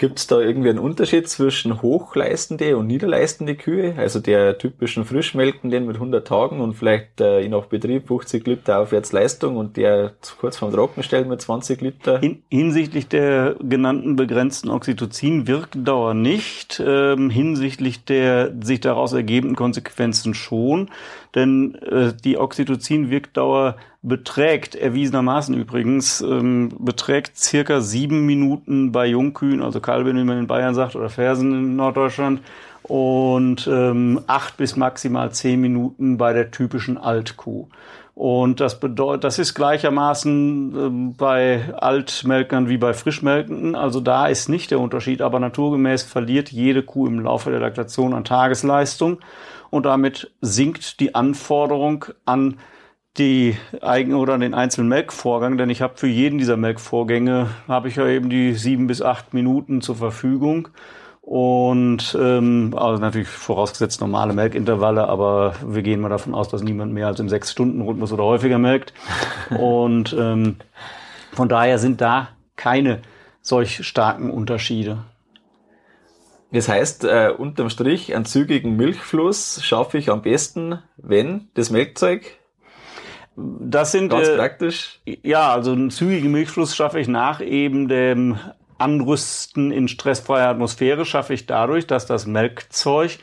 Gibt 0.00 0.20
es 0.20 0.28
da 0.28 0.38
irgendwie 0.38 0.70
einen 0.70 0.78
Unterschied 0.78 1.28
zwischen 1.28 1.82
hochleistende 1.82 2.76
und 2.76 2.86
niederleistende 2.86 3.56
Kühe? 3.56 3.96
Also 3.96 4.20
der 4.20 4.56
typischen 4.56 5.04
Frischmelkenden 5.04 5.86
mit 5.86 5.96
100 5.96 6.24
Tagen 6.24 6.60
und 6.60 6.74
vielleicht 6.74 7.20
äh, 7.20 7.40
je 7.40 7.48
nach 7.48 7.64
Betrieb 7.64 8.06
50 8.06 8.46
Liter 8.46 8.78
aufwärts 8.78 9.10
Leistung 9.10 9.56
und 9.56 9.76
der 9.76 10.12
kurz 10.38 10.58
vorm 10.58 10.72
Trockenstellen 10.72 11.28
mit 11.28 11.40
20 11.40 11.80
Liter? 11.80 12.20
Hin, 12.20 12.44
hinsichtlich 12.48 13.08
der 13.08 13.56
genannten 13.60 14.14
begrenzten 14.14 14.70
Oxytocin-Wirkdauer 14.70 16.14
nicht, 16.14 16.80
ähm, 16.86 17.28
hinsichtlich 17.28 18.04
der 18.04 18.54
sich 18.62 18.78
daraus 18.78 19.12
ergebenden 19.12 19.56
Konsequenzen 19.56 20.32
schon, 20.32 20.90
denn 21.34 21.74
äh, 21.74 22.12
die 22.24 22.38
Oxytocin-Wirkdauer 22.38 23.74
beträgt 24.08 24.74
erwiesenermaßen 24.74 25.54
übrigens, 25.54 26.20
ähm, 26.20 26.70
beträgt 26.78 27.38
circa 27.38 27.80
sieben 27.80 28.26
Minuten 28.26 28.92
bei 28.92 29.06
Jungkühen, 29.06 29.62
also 29.62 29.80
Kalben, 29.80 30.16
wie 30.16 30.24
man 30.24 30.38
in 30.38 30.46
Bayern 30.46 30.74
sagt, 30.74 30.96
oder 30.96 31.10
Fersen 31.10 31.52
in 31.52 31.76
Norddeutschland, 31.76 32.40
und 32.82 33.68
ähm, 33.70 34.20
acht 34.26 34.56
bis 34.56 34.76
maximal 34.76 35.30
zehn 35.32 35.60
Minuten 35.60 36.16
bei 36.16 36.32
der 36.32 36.50
typischen 36.50 36.96
Altkuh. 36.96 37.68
Und 38.14 38.58
das 38.58 38.80
bedeutet, 38.80 39.22
das 39.22 39.38
ist 39.38 39.54
gleichermaßen 39.54 40.74
ähm, 40.76 41.14
bei 41.16 41.72
Altmelkern 41.76 42.68
wie 42.68 42.76
bei 42.76 42.92
Frischmelkenden. 42.92 43.76
Also 43.76 44.00
da 44.00 44.26
ist 44.26 44.48
nicht 44.48 44.72
der 44.72 44.80
Unterschied, 44.80 45.22
aber 45.22 45.38
naturgemäß 45.38 46.02
verliert 46.02 46.50
jede 46.50 46.82
Kuh 46.82 47.06
im 47.06 47.20
Laufe 47.20 47.50
der 47.50 47.60
Laktation 47.60 48.14
an 48.14 48.24
Tagesleistung 48.24 49.18
und 49.70 49.86
damit 49.86 50.32
sinkt 50.40 50.98
die 50.98 51.14
Anforderung 51.14 52.06
an 52.24 52.56
die 53.18 53.56
eigen 53.80 54.14
oder 54.14 54.34
an 54.34 54.40
den 54.40 54.54
einzelnen 54.54 54.88
Melkvorgang, 54.88 55.58
denn 55.58 55.70
ich 55.70 55.82
habe 55.82 55.96
für 55.96 56.06
jeden 56.06 56.38
dieser 56.38 56.56
Melkvorgänge 56.56 57.48
habe 57.66 57.88
ich 57.88 57.96
ja 57.96 58.06
eben 58.06 58.30
die 58.30 58.54
sieben 58.54 58.86
bis 58.86 59.02
acht 59.02 59.34
Minuten 59.34 59.80
zur 59.80 59.96
Verfügung. 59.96 60.68
Und 61.20 62.16
ähm, 62.18 62.72
also 62.74 63.02
natürlich 63.02 63.28
vorausgesetzt 63.28 64.00
normale 64.00 64.32
Melkintervalle, 64.32 65.06
aber 65.08 65.54
wir 65.66 65.82
gehen 65.82 66.00
mal 66.00 66.08
davon 66.08 66.34
aus, 66.34 66.48
dass 66.48 66.62
niemand 66.62 66.94
mehr 66.94 67.06
als 67.06 67.20
im 67.20 67.28
Sechs-Stunden-Rhythmus 67.28 68.12
oder 68.12 68.24
häufiger 68.24 68.58
melkt. 68.58 68.94
Und 69.58 70.16
ähm, 70.18 70.56
von 71.32 71.50
daher 71.50 71.78
sind 71.78 72.00
da 72.00 72.28
keine 72.56 73.02
solch 73.42 73.86
starken 73.86 74.30
Unterschiede. 74.30 75.04
Das 76.50 76.68
heißt, 76.68 77.04
äh, 77.04 77.30
unterm 77.36 77.68
Strich, 77.68 78.14
einen 78.14 78.24
zügigen 78.24 78.76
Milchfluss 78.76 79.62
schaffe 79.62 79.98
ich 79.98 80.10
am 80.10 80.22
besten, 80.22 80.78
wenn 80.96 81.48
das 81.52 81.68
Melkzeug, 81.68 82.37
Das 83.60 83.92
sind 83.92 84.08
ganz 84.08 84.28
äh, 84.28 84.36
praktisch, 84.36 85.00
Ja, 85.22 85.52
also 85.52 85.72
einen 85.72 85.90
zügigen 85.90 86.32
Milchfluss 86.32 86.74
schaffe 86.74 86.98
ich 86.98 87.06
nach 87.06 87.40
eben 87.40 87.86
dem 87.86 88.38
Anrüsten 88.78 89.70
in 89.70 89.86
stressfreier 89.86 90.48
Atmosphäre, 90.48 91.04
schaffe 91.04 91.34
ich 91.34 91.46
dadurch, 91.46 91.86
dass 91.86 92.06
das 92.06 92.26
Melkzeug 92.26 93.18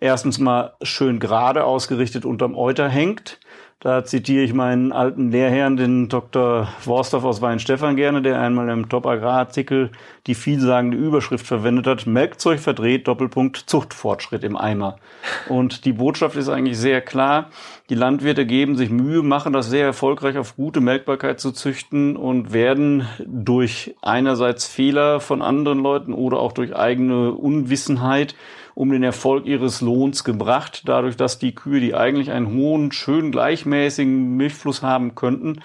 erstens 0.00 0.38
mal 0.38 0.74
schön 0.82 1.18
gerade 1.18 1.64
ausgerichtet 1.64 2.24
unterm 2.24 2.54
Euter 2.54 2.88
hängt. 2.88 3.40
Da 3.80 4.06
zitiere 4.06 4.42
ich 4.42 4.54
meinen 4.54 4.90
alten 4.90 5.30
Lehrherrn, 5.30 5.76
den 5.76 6.08
Dr. 6.08 6.66
Worsdorf 6.84 7.24
aus 7.24 7.42
Weinstefan 7.42 7.94
gerne, 7.94 8.22
der 8.22 8.40
einmal 8.40 8.70
im 8.70 8.88
Top-Agrar-Artikel 8.88 9.90
die 10.26 10.34
vielsagende 10.34 10.96
Überschrift 10.96 11.46
verwendet 11.46 11.86
hat, 11.86 12.06
Melkzeug 12.06 12.58
verdreht, 12.58 13.06
Doppelpunkt, 13.06 13.58
Zuchtfortschritt 13.58 14.44
im 14.44 14.56
Eimer. 14.56 14.96
Und 15.50 15.84
die 15.84 15.92
Botschaft 15.92 16.36
ist 16.36 16.48
eigentlich 16.48 16.78
sehr 16.78 17.02
klar. 17.02 17.50
Die 17.90 17.94
Landwirte 17.94 18.46
geben 18.46 18.76
sich 18.76 18.88
Mühe, 18.88 19.22
machen 19.22 19.52
das 19.52 19.68
sehr 19.68 19.84
erfolgreich 19.84 20.38
auf 20.38 20.56
gute 20.56 20.80
Melkbarkeit 20.80 21.38
zu 21.38 21.52
züchten 21.52 22.16
und 22.16 22.54
werden 22.54 23.06
durch 23.26 23.94
einerseits 24.00 24.66
Fehler 24.66 25.20
von 25.20 25.42
anderen 25.42 25.80
Leuten 25.80 26.14
oder 26.14 26.38
auch 26.38 26.52
durch 26.52 26.74
eigene 26.74 27.32
Unwissenheit 27.32 28.34
um 28.76 28.90
den 28.90 29.02
Erfolg 29.02 29.46
ihres 29.46 29.80
Lohns 29.80 30.22
gebracht, 30.22 30.82
dadurch, 30.84 31.16
dass 31.16 31.38
die 31.38 31.54
Kühe, 31.54 31.80
die 31.80 31.94
eigentlich 31.94 32.30
einen 32.30 32.52
hohen, 32.52 32.92
schön 32.92 33.32
gleichmäßigen 33.32 34.36
Milchfluss 34.36 34.82
haben 34.82 35.14
könnten, 35.14 35.62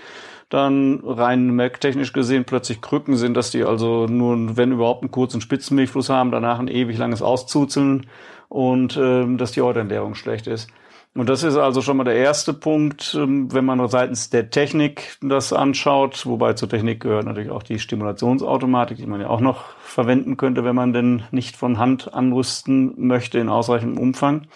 dann 0.47 1.01
rein 1.03 1.49
melktechnisch 1.49 2.13
gesehen 2.13 2.45
plötzlich 2.45 2.79
Krücken 2.79 3.17
sind, 3.17 3.35
dass 3.35 3.51
die 3.51 3.65
also 3.65 4.07
nur, 4.07 4.55
wenn 4.55 4.71
überhaupt, 4.71 5.03
einen 5.03 5.11
kurzen 5.11 5.41
Spitzenmilchfluss 5.41 6.09
haben, 6.09 6.31
danach 6.31 6.59
ein 6.59 6.69
ewig 6.69 6.97
langes 6.97 7.21
Auszuzeln 7.21 8.07
und 8.47 8.97
ähm, 8.97 9.37
dass 9.37 9.51
die 9.51 9.61
Euterentleerung 9.61 10.15
schlecht 10.15 10.47
ist. 10.47 10.69
Und 11.13 11.27
das 11.27 11.43
ist 11.43 11.57
also 11.57 11.81
schon 11.81 11.97
mal 11.97 12.05
der 12.05 12.15
erste 12.15 12.53
Punkt, 12.53 13.17
ähm, 13.19 13.51
wenn 13.53 13.65
man 13.65 13.85
seitens 13.89 14.29
der 14.29 14.49
Technik 14.49 15.17
das 15.21 15.51
anschaut, 15.51 16.25
wobei 16.25 16.53
zur 16.53 16.69
Technik 16.69 17.01
gehört 17.01 17.25
natürlich 17.25 17.51
auch 17.51 17.63
die 17.63 17.79
Stimulationsautomatik, 17.79 18.97
die 18.97 19.07
man 19.07 19.19
ja 19.19 19.27
auch 19.27 19.41
noch 19.41 19.75
verwenden 19.79 20.37
könnte, 20.37 20.63
wenn 20.63 20.75
man 20.75 20.93
denn 20.93 21.23
nicht 21.31 21.57
von 21.57 21.77
Hand 21.77 22.13
anrüsten 22.13 22.93
möchte 22.95 23.39
in 23.39 23.49
ausreichendem 23.49 24.01
Umfang. 24.01 24.47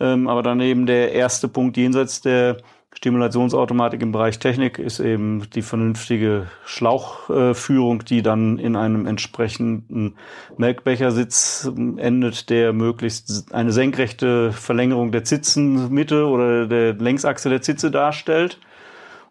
Ähm, 0.00 0.26
aber 0.26 0.42
dann 0.42 0.60
eben 0.60 0.86
der 0.86 1.12
erste 1.12 1.46
Punkt 1.46 1.76
jenseits 1.76 2.20
der 2.20 2.56
Stimulationsautomatik 2.96 4.00
im 4.00 4.10
Bereich 4.10 4.38
Technik 4.38 4.78
ist 4.78 5.00
eben 5.00 5.50
die 5.50 5.60
vernünftige 5.60 6.46
Schlauchführung, 6.64 8.06
die 8.06 8.22
dann 8.22 8.58
in 8.58 8.74
einem 8.74 9.06
entsprechenden 9.06 10.14
Melkbechersitz 10.56 11.70
endet, 11.76 12.48
der 12.48 12.72
möglichst 12.72 13.52
eine 13.52 13.70
senkrechte 13.70 14.50
Verlängerung 14.50 15.12
der 15.12 15.24
Zitzenmitte 15.24 16.26
oder 16.26 16.66
der 16.66 16.94
Längsachse 16.94 17.50
der 17.50 17.60
Zitze 17.60 17.90
darstellt. 17.90 18.58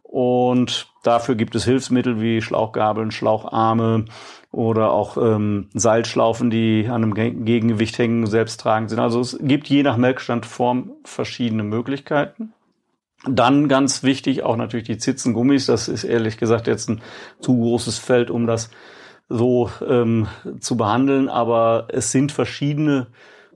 Und 0.03 0.87
dafür 1.01 1.33
gibt 1.33 1.55
es 1.55 1.65
Hilfsmittel 1.65 2.21
wie 2.21 2.43
Schlauchgabeln, 2.43 3.09
Schlaucharme 3.09 4.05
oder 4.51 4.91
auch 4.91 5.17
ähm, 5.17 5.69
Seilschlaufen, 5.73 6.51
die 6.51 6.85
an 6.87 7.03
einem 7.03 7.13
Gegengewicht 7.15 7.97
hängen, 7.97 8.27
selbsttragend 8.27 8.91
sind. 8.91 8.99
Also 8.99 9.21
es 9.21 9.39
gibt 9.41 9.67
je 9.67 9.81
nach 9.81 9.97
Melkstandform 9.97 10.91
verschiedene 11.03 11.63
Möglichkeiten. 11.63 12.53
Dann 13.27 13.67
ganz 13.67 14.03
wichtig 14.03 14.43
auch 14.43 14.55
natürlich 14.55 14.85
die 14.85 14.97
Zitzengummis. 14.97 15.65
Das 15.65 15.87
ist 15.87 16.03
ehrlich 16.03 16.37
gesagt 16.37 16.67
jetzt 16.67 16.89
ein 16.89 17.01
zu 17.39 17.55
großes 17.55 17.97
Feld, 17.97 18.29
um 18.29 18.47
das 18.47 18.69
so 19.29 19.71
ähm, 19.87 20.27
zu 20.59 20.77
behandeln. 20.77 21.29
Aber 21.29 21.87
es 21.89 22.11
sind 22.11 22.31
verschiedene 22.31 23.07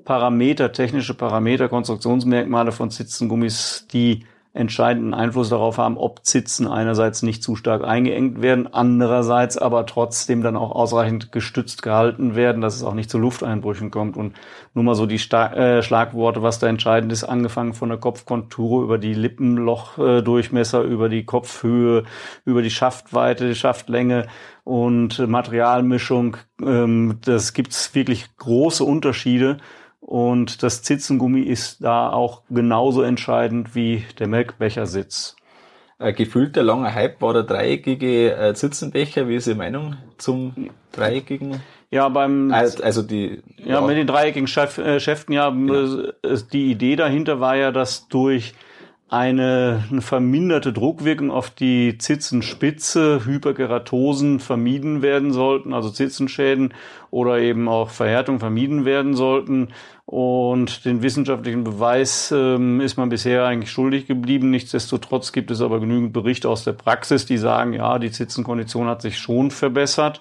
Parameter, 0.05 0.71
technische 0.71 1.13
Parameter, 1.13 1.69
Konstruktionsmerkmale 1.69 2.71
von 2.71 2.89
Zitzengummis, 2.89 3.85
die 3.93 4.25
entscheidenden 4.51 5.13
Einfluss 5.13 5.49
darauf 5.49 5.77
haben, 5.77 5.97
ob 5.97 6.25
Zitzen 6.25 6.67
einerseits 6.67 7.21
nicht 7.21 7.43
zu 7.43 7.55
stark 7.55 7.83
eingeengt 7.83 8.41
werden, 8.41 8.67
andererseits 8.71 9.59
aber 9.59 9.85
trotzdem 9.85 10.41
dann 10.41 10.55
auch 10.55 10.71
ausreichend 10.71 11.31
gestützt 11.31 11.83
gehalten 11.83 12.35
werden, 12.35 12.61
dass 12.61 12.75
es 12.75 12.83
auch 12.83 12.95
nicht 12.95 13.11
zu 13.11 13.19
Lufteinbrüchen 13.19 13.91
kommt. 13.91 14.17
Und 14.17 14.33
nur 14.73 14.83
mal 14.83 14.95
so 14.95 15.05
die 15.05 15.19
Star 15.19 15.55
äh, 15.55 15.83
Schlagworte, 15.83 16.41
was 16.41 16.57
da 16.57 16.67
entscheidend 16.67 17.11
ist, 17.11 17.23
angefangen 17.23 17.73
von 17.73 17.89
der 17.89 17.99
Kopfkontur 17.99 18.83
über 18.83 18.97
die 18.97 19.13
Lippenlochdurchmesser, 19.13 20.81
über 20.81 21.09
die 21.09 21.25
Kopfhöhe, 21.25 22.05
über 22.43 22.63
die 22.63 22.71
Schaftweite, 22.71 23.49
die 23.49 23.55
Schaftlänge 23.55 24.25
und 24.63 25.19
Materialmischung. 25.19 26.37
Ähm, 26.59 27.19
das 27.23 27.53
gibt's 27.53 27.93
wirklich 27.93 28.35
große 28.37 28.83
Unterschiede. 28.83 29.57
Und 30.09 30.63
das 30.63 30.81
Zitzengummi 30.81 31.41
ist 31.41 31.83
da 31.83 32.09
auch 32.09 32.41
genauso 32.49 33.03
entscheidend 33.03 33.75
wie 33.75 34.05
der 34.17 34.27
Melkbechersitz. 34.27 35.35
Äh, 35.99 36.13
gefühlt 36.13 36.55
der 36.55 36.63
lange 36.63 36.95
Hype 36.95 37.21
war 37.21 37.33
der 37.33 37.43
dreieckige 37.43 38.35
äh, 38.35 38.55
Zitzenbecher. 38.55 39.27
Wie 39.27 39.35
ist 39.35 39.45
Ihre 39.45 39.57
Meinung 39.57 39.97
zum 40.17 40.71
dreieckigen? 40.93 41.61
Ja, 41.91 42.09
beim 42.09 42.51
also, 42.51 43.03
die 43.03 43.43
ja, 43.57 43.75
ja, 43.75 43.81
mit 43.81 43.97
den 43.97 44.07
dreieckigen 44.07 44.47
Schäf 44.47 44.79
äh, 44.79 44.99
Schäften 44.99 45.31
ja, 45.31 45.51
genau. 45.51 46.07
die 46.53 46.71
Idee 46.71 46.95
dahinter 46.95 47.39
war 47.39 47.55
ja, 47.55 47.71
dass 47.71 48.07
durch 48.07 48.55
eine, 49.09 49.83
eine 49.89 50.01
verminderte 50.01 50.71
Druckwirkung 50.71 51.31
auf 51.31 51.49
die 51.49 51.97
Zitzenspitze, 51.97 53.25
Hyperkeratosen 53.25 54.39
vermieden 54.39 55.01
werden 55.01 55.33
sollten, 55.33 55.73
also 55.73 55.89
Zitzenschäden 55.89 56.73
oder 57.09 57.39
eben 57.39 57.67
auch 57.67 57.89
Verhärtung 57.89 58.39
vermieden 58.39 58.85
werden 58.85 59.15
sollten. 59.15 59.69
Und 60.11 60.85
den 60.85 61.03
wissenschaftlichen 61.03 61.63
Beweis 61.63 62.33
ähm, 62.35 62.81
ist 62.81 62.97
man 62.97 63.09
bisher 63.09 63.45
eigentlich 63.45 63.69
schuldig 63.69 64.07
geblieben. 64.07 64.49
Nichtsdestotrotz 64.49 65.31
gibt 65.33 65.51
es 65.51 65.61
aber 65.61 65.79
genügend 65.79 66.13
Berichte 66.13 66.49
aus 66.49 66.63
der 66.63 66.73
Praxis, 66.73 67.27
die 67.27 67.37
sagen, 67.37 67.73
ja, 67.73 67.99
die 67.99 68.09
Zitzenkondition 68.09 68.87
hat 68.87 69.03
sich 69.03 69.19
schon 69.19 69.51
verbessert. 69.51 70.19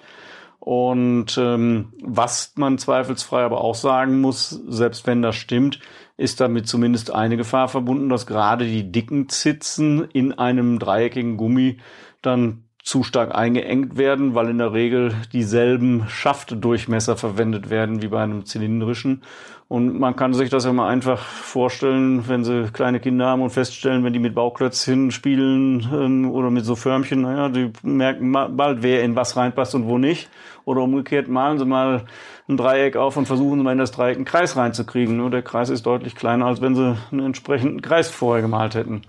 Und 0.59 1.39
ähm, 1.39 1.91
was 2.03 2.53
man 2.55 2.77
zweifelsfrei 2.77 3.41
aber 3.41 3.61
auch 3.61 3.73
sagen 3.73 4.21
muss, 4.21 4.49
selbst 4.67 5.07
wenn 5.07 5.23
das 5.23 5.35
stimmt, 5.37 5.79
ist 6.17 6.39
damit 6.39 6.67
zumindest 6.67 7.09
eine 7.11 7.35
Gefahr 7.35 7.67
verbunden, 7.67 8.09
dass 8.09 8.27
gerade 8.27 8.65
die 8.65 8.91
dicken 8.91 9.27
Zitzen 9.27 10.03
in 10.13 10.33
einem 10.33 10.77
dreieckigen 10.77 11.35
Gummi 11.35 11.79
dann 12.21 12.65
zu 12.89 13.03
stark 13.03 13.35
eingeengt 13.35 13.99
werden, 13.99 14.33
weil 14.33 14.49
in 14.49 14.57
der 14.57 14.73
Regel 14.73 15.13
dieselben 15.31 16.05
Schaftdurchmesser 16.07 17.17
verwendet 17.17 17.69
werden 17.69 18.01
wie 18.01 18.07
bei 18.07 18.23
einem 18.23 18.45
zylindrischen. 18.45 19.21
Und 19.67 19.99
man 19.99 20.15
kann 20.15 20.33
sich 20.33 20.49
das 20.49 20.65
ja 20.65 20.73
mal 20.73 20.89
einfach 20.89 21.19
vorstellen, 21.19 22.27
wenn 22.27 22.43
sie 22.43 22.71
kleine 22.73 22.99
Kinder 22.99 23.27
haben 23.27 23.43
und 23.43 23.51
feststellen, 23.51 24.03
wenn 24.03 24.13
die 24.13 24.17
mit 24.17 24.33
Bauklötzchen 24.33 25.11
spielen 25.11 25.87
ähm, 25.93 26.31
oder 26.31 26.49
mit 26.49 26.65
so 26.65 26.75
Förmchen, 26.75 27.21
naja, 27.21 27.49
die 27.49 27.71
merken 27.83 28.31
bald, 28.31 28.81
wer 28.81 29.03
in 29.03 29.15
was 29.15 29.37
reinpasst 29.37 29.75
und 29.75 29.85
wo 29.85 29.99
nicht. 29.99 30.27
Oder 30.65 30.81
umgekehrt 30.81 31.27
malen 31.27 31.59
sie 31.59 31.65
mal 31.65 32.05
ein 32.47 32.57
Dreieck 32.57 32.95
auf 32.95 33.17
und 33.17 33.27
versuchen 33.27 33.59
sie 33.59 33.63
mal 33.63 33.73
in 33.73 33.77
das 33.77 33.91
Dreieck 33.91 34.15
einen 34.15 34.25
Kreis 34.25 34.57
reinzukriegen. 34.57 35.15
Nur 35.15 35.29
der 35.29 35.43
Kreis 35.43 35.69
ist 35.69 35.85
deutlich 35.85 36.15
kleiner, 36.15 36.47
als 36.47 36.59
wenn 36.59 36.73
sie 36.73 36.97
einen 37.11 37.23
entsprechenden 37.27 37.83
Kreis 37.83 38.09
vorher 38.09 38.41
gemalt 38.41 38.73
hätten. 38.73 39.03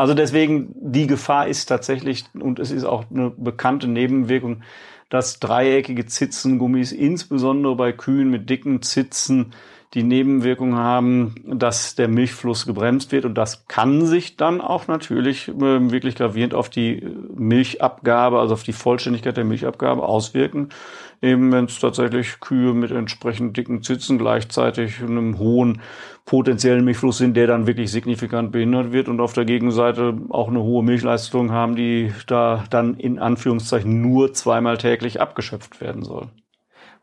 Also 0.00 0.14
deswegen, 0.14 0.74
die 0.80 1.06
Gefahr 1.06 1.46
ist 1.46 1.66
tatsächlich, 1.66 2.24
und 2.32 2.58
es 2.58 2.70
ist 2.70 2.84
auch 2.84 3.04
eine 3.10 3.28
bekannte 3.28 3.86
Nebenwirkung, 3.86 4.62
dass 5.10 5.40
dreieckige 5.40 6.06
Zitzengummis, 6.06 6.90
insbesondere 6.90 7.76
bei 7.76 7.92
Kühen 7.92 8.30
mit 8.30 8.48
dicken 8.48 8.80
Zitzen, 8.80 9.52
die 9.92 10.02
Nebenwirkung 10.02 10.76
haben, 10.76 11.34
dass 11.44 11.96
der 11.96 12.08
Milchfluss 12.08 12.64
gebremst 12.64 13.12
wird 13.12 13.26
und 13.26 13.34
das 13.34 13.66
kann 13.66 14.06
sich 14.06 14.38
dann 14.38 14.62
auch 14.62 14.86
natürlich 14.86 15.48
äh, 15.48 15.52
wirklich 15.90 16.14
gravierend 16.14 16.54
auf 16.54 16.70
die 16.70 17.06
Milchabgabe, 17.34 18.38
also 18.38 18.54
auf 18.54 18.62
die 18.62 18.72
Vollständigkeit 18.72 19.36
der 19.36 19.44
Milchabgabe 19.44 20.02
auswirken. 20.02 20.70
Eben 21.22 21.52
wenn 21.52 21.66
es 21.66 21.78
tatsächlich 21.78 22.40
Kühe 22.40 22.72
mit 22.72 22.90
entsprechend 22.90 23.54
dicken 23.56 23.82
Zitzen 23.82 24.16
gleichzeitig 24.16 25.02
einem 25.02 25.38
hohen 25.38 25.82
potenziellen 26.24 26.84
Milchfluss 26.84 27.18
sind, 27.18 27.36
der 27.36 27.46
dann 27.46 27.66
wirklich 27.66 27.90
signifikant 27.90 28.52
behindert 28.52 28.92
wird 28.92 29.08
und 29.08 29.20
auf 29.20 29.34
der 29.34 29.44
Gegenseite 29.44 30.16
auch 30.30 30.48
eine 30.48 30.62
hohe 30.62 30.82
Milchleistung 30.82 31.50
haben, 31.50 31.76
die 31.76 32.12
da 32.26 32.64
dann 32.70 32.94
in 32.94 33.18
Anführungszeichen 33.18 34.00
nur 34.00 34.32
zweimal 34.32 34.78
täglich 34.78 35.20
abgeschöpft 35.20 35.80
werden 35.82 36.04
soll. 36.04 36.28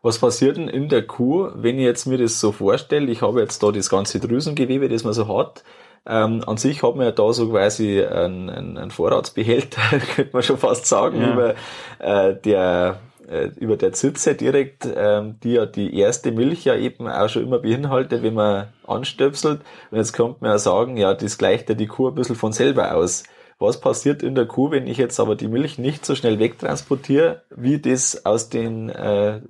Was 0.02 0.18
passiert 0.18 0.56
denn 0.56 0.68
in 0.68 0.88
der 0.88 1.06
Kuh, 1.06 1.50
wenn 1.54 1.78
ich 1.78 1.84
jetzt 1.84 2.06
mir 2.06 2.18
das 2.18 2.40
so 2.40 2.52
vorstelle? 2.52 3.10
Ich 3.10 3.22
habe 3.22 3.40
jetzt 3.40 3.62
da 3.62 3.70
das 3.70 3.90
ganze 3.90 4.20
Drüsengewebe, 4.20 4.88
das 4.88 5.04
man 5.04 5.12
so 5.12 5.28
hat. 5.28 5.64
Ähm, 6.06 6.42
an 6.46 6.56
sich 6.56 6.82
hat 6.82 6.96
man 6.96 7.04
ja 7.04 7.12
da 7.12 7.32
so 7.32 7.50
quasi 7.50 8.02
einen, 8.02 8.48
einen 8.48 8.90
Vorratsbehälter, 8.90 9.80
könnte 10.14 10.30
man 10.32 10.42
schon 10.42 10.58
fast 10.58 10.86
sagen, 10.86 11.20
ja. 11.20 11.32
über 11.32 11.54
äh, 11.98 12.34
der 12.34 13.00
äh, 13.28 13.50
über 13.58 13.76
der 13.76 13.92
Zitze 13.92 14.34
direkt, 14.34 14.88
ähm, 14.96 15.36
die 15.42 15.52
ja 15.52 15.66
die 15.66 15.98
erste 15.98 16.32
Milch 16.32 16.64
ja 16.64 16.76
eben 16.76 17.08
auch 17.08 17.28
schon 17.28 17.42
immer 17.42 17.58
beinhaltet, 17.58 18.22
wenn 18.22 18.34
man 18.34 18.68
anstöpselt. 18.86 19.60
Und 19.90 19.98
jetzt 19.98 20.12
kommt 20.12 20.40
man 20.40 20.50
ja 20.52 20.58
sagen, 20.58 20.96
ja, 20.96 21.14
das 21.14 21.38
gleicht 21.38 21.68
ja 21.68 21.74
die 21.74 21.86
Kuh 21.86 22.08
ein 22.08 22.14
bisschen 22.14 22.36
von 22.36 22.52
selber 22.52 22.94
aus. 22.94 23.24
Was 23.58 23.80
passiert 23.80 24.22
in 24.22 24.34
der 24.34 24.46
Kuh, 24.46 24.70
wenn 24.70 24.86
ich 24.86 24.98
jetzt 24.98 25.18
aber 25.18 25.34
die 25.34 25.48
Milch 25.48 25.78
nicht 25.78 26.06
so 26.06 26.14
schnell 26.14 26.38
wegtransportiere, 26.38 27.42
wie 27.50 27.80
das 27.80 28.24
aus 28.24 28.48
den 28.48 28.88
äh, 28.88 29.40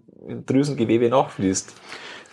Drüsengewebe 0.46 1.08
nachfließt. 1.08 1.74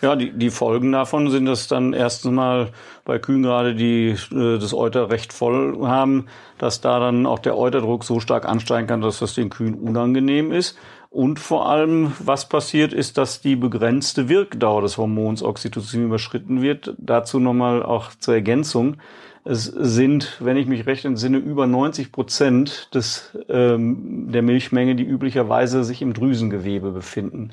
Ja, 0.02 0.14
die, 0.14 0.30
die 0.30 0.50
Folgen 0.50 0.92
davon 0.92 1.30
sind, 1.30 1.46
dass 1.46 1.68
dann 1.68 1.94
erstens 1.94 2.30
mal 2.32 2.68
bei 3.06 3.18
Kühen 3.18 3.42
gerade, 3.42 3.74
die 3.74 4.08
äh, 4.10 4.58
das 4.58 4.74
Euter 4.74 5.10
recht 5.10 5.32
voll 5.32 5.78
haben, 5.86 6.26
dass 6.58 6.82
da 6.82 7.00
dann 7.00 7.24
auch 7.24 7.38
der 7.38 7.56
Euterdruck 7.56 8.04
so 8.04 8.20
stark 8.20 8.46
ansteigen 8.46 8.86
kann, 8.86 9.00
dass 9.00 9.20
das 9.20 9.34
den 9.34 9.48
Kühen 9.48 9.74
unangenehm 9.74 10.52
ist. 10.52 10.76
Und 11.16 11.38
vor 11.38 11.66
allem, 11.66 12.12
was 12.18 12.46
passiert, 12.46 12.92
ist, 12.92 13.16
dass 13.16 13.40
die 13.40 13.56
begrenzte 13.56 14.28
Wirkdauer 14.28 14.82
des 14.82 14.98
Hormons 14.98 15.42
Oxytocin 15.42 16.04
überschritten 16.04 16.60
wird. 16.60 16.92
Dazu 16.98 17.40
nochmal 17.40 17.82
auch 17.82 18.10
zur 18.18 18.34
Ergänzung. 18.34 18.98
Es 19.42 19.64
sind, 19.64 20.36
wenn 20.40 20.58
ich 20.58 20.66
mich 20.66 20.84
recht 20.84 21.06
entsinne, 21.06 21.38
über 21.38 21.66
90 21.66 22.12
Prozent 22.12 22.90
des, 22.94 23.34
ähm, 23.48 24.30
der 24.30 24.42
Milchmenge, 24.42 24.94
die 24.94 25.04
üblicherweise 25.04 25.84
sich 25.84 26.02
im 26.02 26.12
Drüsengewebe 26.12 26.90
befinden. 26.90 27.52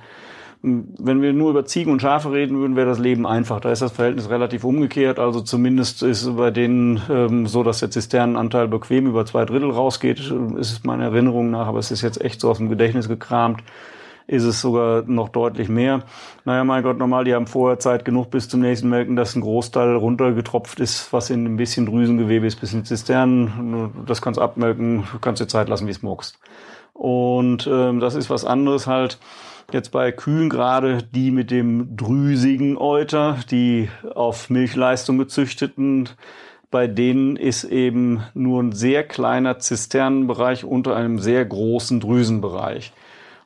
Wenn 0.66 1.22
wir 1.22 1.34
nur 1.34 1.50
über 1.50 1.66
Ziegen 1.66 1.92
und 1.92 2.02
Schafe 2.02 2.32
reden 2.32 2.58
würden, 2.58 2.78
wäre 2.78 2.88
das 2.88 2.98
Leben 2.98 3.28
einfach. 3.28 3.60
Da 3.60 3.72
ist 3.72 3.82
das 3.82 3.92
Verhältnis 3.92 4.30
relativ 4.30 4.64
umgekehrt. 4.64 5.20
Also 5.20 5.42
zumindest 5.42 6.02
ist 6.04 6.24
es 6.24 6.36
bei 6.38 6.52
denen 6.52 7.02
ähm, 7.10 7.48
so, 7.48 7.64
dass 7.64 7.80
der 7.80 7.92
Zisternenanteil 7.92 8.70
bequem 8.70 9.06
über 9.06 9.26
zwei 9.26 9.44
Drittel 9.44 9.72
rausgeht. 9.72 10.20
Ist 10.20 10.72
es 10.72 10.84
meiner 10.86 11.04
Erinnerung 11.06 11.52
nach, 11.52 11.68
aber 11.68 11.80
es 11.80 11.92
ist 11.92 12.02
jetzt 12.02 12.22
echt 12.22 12.40
so 12.40 12.50
aus 12.50 12.60
dem 12.60 12.70
Gedächtnis 12.70 13.10
gekramt 13.10 13.62
ist 14.28 14.44
es 14.44 14.62
sogar 14.62 15.04
noch 15.04 15.30
deutlich 15.30 15.70
mehr. 15.70 16.04
Naja, 16.46 16.64
mein 16.64 16.84
Gott, 16.84 16.98
normal, 16.98 17.26
die 17.26 17.34
haben 17.34 17.48
vorher 17.48 17.80
Zeit 17.80 18.06
genug 18.06 18.32
bis 18.32 18.48
zum 18.48 18.62
nächsten 18.62 18.90
Melken, 18.90 19.16
dass 19.16 19.36
ein 19.36 19.42
Großteil 19.42 19.96
runtergetropft 19.96 20.80
ist, 20.80 21.12
was 21.12 21.30
in 21.30 21.46
ein 21.46 21.58
bisschen 21.58 21.86
Drüsengewebe 21.86 22.48
ist, 22.48 22.62
bis 22.62 22.74
in 22.74 22.86
Zisternen. 22.86 23.92
Das 24.06 24.22
kannst 24.22 24.40
abmelken, 24.40 25.04
kannst 25.22 25.42
dir 25.42 25.48
Zeit 25.48 25.68
lassen, 25.68 25.88
wie 25.88 25.92
es 25.92 26.02
muckst. 26.02 26.40
Und 26.94 27.68
ähm, 27.72 28.00
das 28.00 28.16
ist 28.16 28.30
was 28.30 28.46
anderes 28.46 28.88
halt 28.88 29.20
jetzt 29.72 29.92
bei 29.92 30.12
Kühen 30.12 30.50
gerade, 30.50 31.04
die 31.04 31.32
mit 31.32 31.52
dem 31.52 31.96
drüsigen 31.96 32.78
Euter, 32.78 33.38
die 33.50 33.90
auf 34.14 34.50
Milchleistung 34.50 35.18
gezüchteten, 35.18 36.10
bei 36.72 36.88
denen 36.88 37.36
ist 37.36 37.66
eben 37.66 38.24
nur 38.34 38.62
ein 38.62 38.72
sehr 38.72 39.04
kleiner 39.04 39.60
Zisternenbereich 39.60 40.66
unter 40.66 40.96
einem 40.96 41.20
sehr 41.20 41.46
großen 41.46 42.00
Drüsenbereich. 42.00 42.94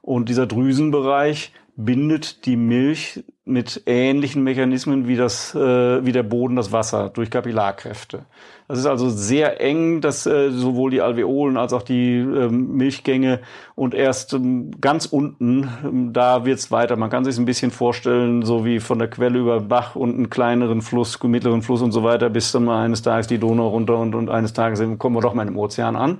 Und 0.02 0.30
dieser 0.30 0.48
Drüsenbereich 0.48 1.52
bindet 1.76 2.46
die 2.46 2.56
Milch 2.56 3.24
mit 3.48 3.84
ähnlichen 3.86 4.44
Mechanismen 4.44 5.08
wie 5.08 5.16
das 5.16 5.56
äh, 5.56 6.06
wie 6.06 6.12
der 6.12 6.24
Boden 6.24 6.56
das 6.56 6.72
Wasser 6.72 7.10
durch 7.10 7.30
Kapillarkräfte. 7.30 8.26
Das 8.68 8.80
ist 8.80 8.86
also 8.86 9.10
sehr 9.10 9.62
eng, 9.62 10.02
dass 10.02 10.26
äh, 10.26 10.52
sowohl 10.52 10.92
die 10.92 11.02
Alveolen 11.02 11.56
als 11.56 11.72
auch 11.72 11.84
die 11.84 12.18
ähm, 12.18 12.76
Milchgänge 12.76 13.40
und 13.76 13.94
erst 13.94 14.34
ähm, 14.34 14.72
ganz 14.82 15.06
unten 15.06 15.70
ähm, 15.86 16.14
da 16.14 16.46
wird's 16.46 16.70
weiter. 16.70 16.98
Man 16.98 17.10
kann 17.10 17.24
sich 17.24 17.38
ein 17.38 17.46
bisschen 17.46 17.72
vorstellen, 17.72 18.44
so 18.44 18.66
wie 18.66 18.80
von 18.80 19.00
der 19.00 19.10
Quelle 19.10 19.40
über 19.40 19.62
Bach 19.62 19.96
und 19.96 20.16
einen 20.16 20.30
kleineren 20.30 20.82
Fluss, 20.82 21.22
mittleren 21.24 21.62
Fluss 21.62 21.82
und 21.82 21.94
so 21.94 22.04
weiter, 22.04 22.30
bis 22.30 22.52
dann 22.52 22.66
mal 22.66 22.84
eines 22.84 23.02
Tages 23.02 23.28
die 23.28 23.38
Donau 23.38 23.70
runter 23.70 23.98
und, 23.98 24.16
und 24.16 24.30
eines 24.30 24.54
Tages 24.54 24.82
kommen 24.98 25.16
wir 25.16 25.22
doch 25.22 25.34
mal 25.34 25.48
im 25.48 25.58
Ozean 25.58 25.96
an. 25.96 26.20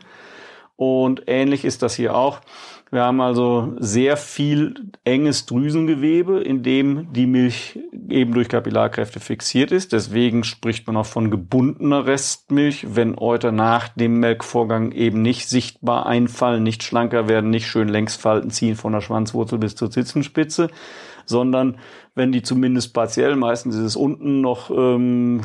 Und 0.78 1.24
ähnlich 1.26 1.66
ist 1.66 1.82
das 1.82 1.96
hier 1.96 2.16
auch. 2.16 2.40
Wir 2.90 3.04
haben 3.04 3.20
also 3.20 3.74
sehr 3.80 4.16
viel 4.16 4.76
enges 5.04 5.46
Drüsengewebe, 5.46 6.40
in 6.40 6.64
dem 6.64 7.12
die 7.12 7.28
Milch 7.28 7.80
eben 8.10 8.34
durch 8.34 8.48
Kapillarkräfte 8.48 9.20
fixiert 9.20 9.72
ist. 9.72 9.92
Deswegen 9.92 10.46
spricht 10.46 10.88
man 10.88 10.96
auch 10.96 11.06
von 11.06 11.30
gebundener 11.30 12.06
Restmilch, 12.06 12.96
wenn 12.96 13.18
Euter 13.18 13.52
nach 13.52 13.90
dem 13.90 14.20
Melkvorgang 14.20 14.94
eben 14.94 15.22
nicht 15.22 15.50
sichtbar 15.50 16.06
einfallen, 16.06 16.64
nicht 16.64 16.82
schlanker 16.82 17.28
werden, 17.28 17.50
nicht 17.50 17.68
schön 17.68 17.90
Längsfalten 17.90 18.52
ziehen 18.52 18.78
von 18.78 18.94
der 18.94 19.02
Schwanzwurzel 19.02 19.58
bis 19.60 19.76
zur 19.76 19.92
Zitzenspitze, 19.92 20.70
sondern 21.30 21.78
wenn 22.16 22.32
die 22.32 22.42
zumindest 22.42 22.94
partiell, 22.94 23.36
meistens 23.36 23.76
ist 23.76 23.84
es 23.84 23.96
unten 23.96 24.42
noch 24.42 24.72
ähm, 24.72 25.42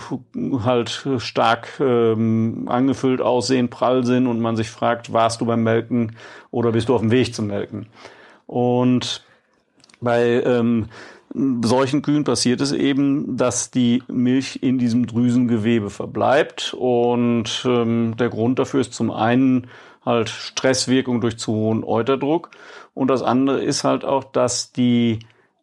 halt 0.65 1.07
stark 1.19 1.79
ähm, 1.81 2.65
angefüllt 2.67 3.21
aussehen, 3.21 3.69
prall 3.69 4.05
sind 4.05 4.27
und 4.27 4.41
man 4.41 4.57
sich 4.57 4.71
fragt, 4.71 5.13
warst 5.13 5.41
du 5.41 5.47
beim 5.47 5.63
Melken 5.63 6.17
oder 6.51 6.73
bist 6.73 6.89
du 6.89 6.95
auf 6.95 7.03
dem 7.03 7.11
Weg 7.11 7.35
zum 7.35 7.49
Melken? 7.49 7.87
Und 8.47 9.25
bei 10.01 10.43
ähm, 10.45 10.89
solchen 11.63 12.03
Kühen 12.03 12.25
passiert 12.25 12.61
es 12.61 12.73
eben, 12.73 13.37
dass 13.37 13.71
die 13.71 14.03
Milch 14.09 14.59
in 14.63 14.79
diesem 14.79 15.07
Drüsengewebe 15.07 15.91
verbleibt. 15.91 16.75
Und 16.79 17.65
ähm, 17.67 18.17
der 18.19 18.29
Grund 18.29 18.59
dafür 18.59 18.81
ist 18.81 18.93
zum 18.93 19.11
einen 19.11 19.69
halt 20.05 20.29
Stresswirkung 20.29 21.21
durch 21.21 21.39
zu 21.39 21.53
hohen 21.53 21.85
Euterdruck. 21.85 22.51
Und 22.95 23.09
das 23.09 23.23
andere 23.23 23.63
ist 23.63 23.85
halt 23.85 24.05
auch, 24.05 24.25
dass 24.25 24.73
die 24.73 25.21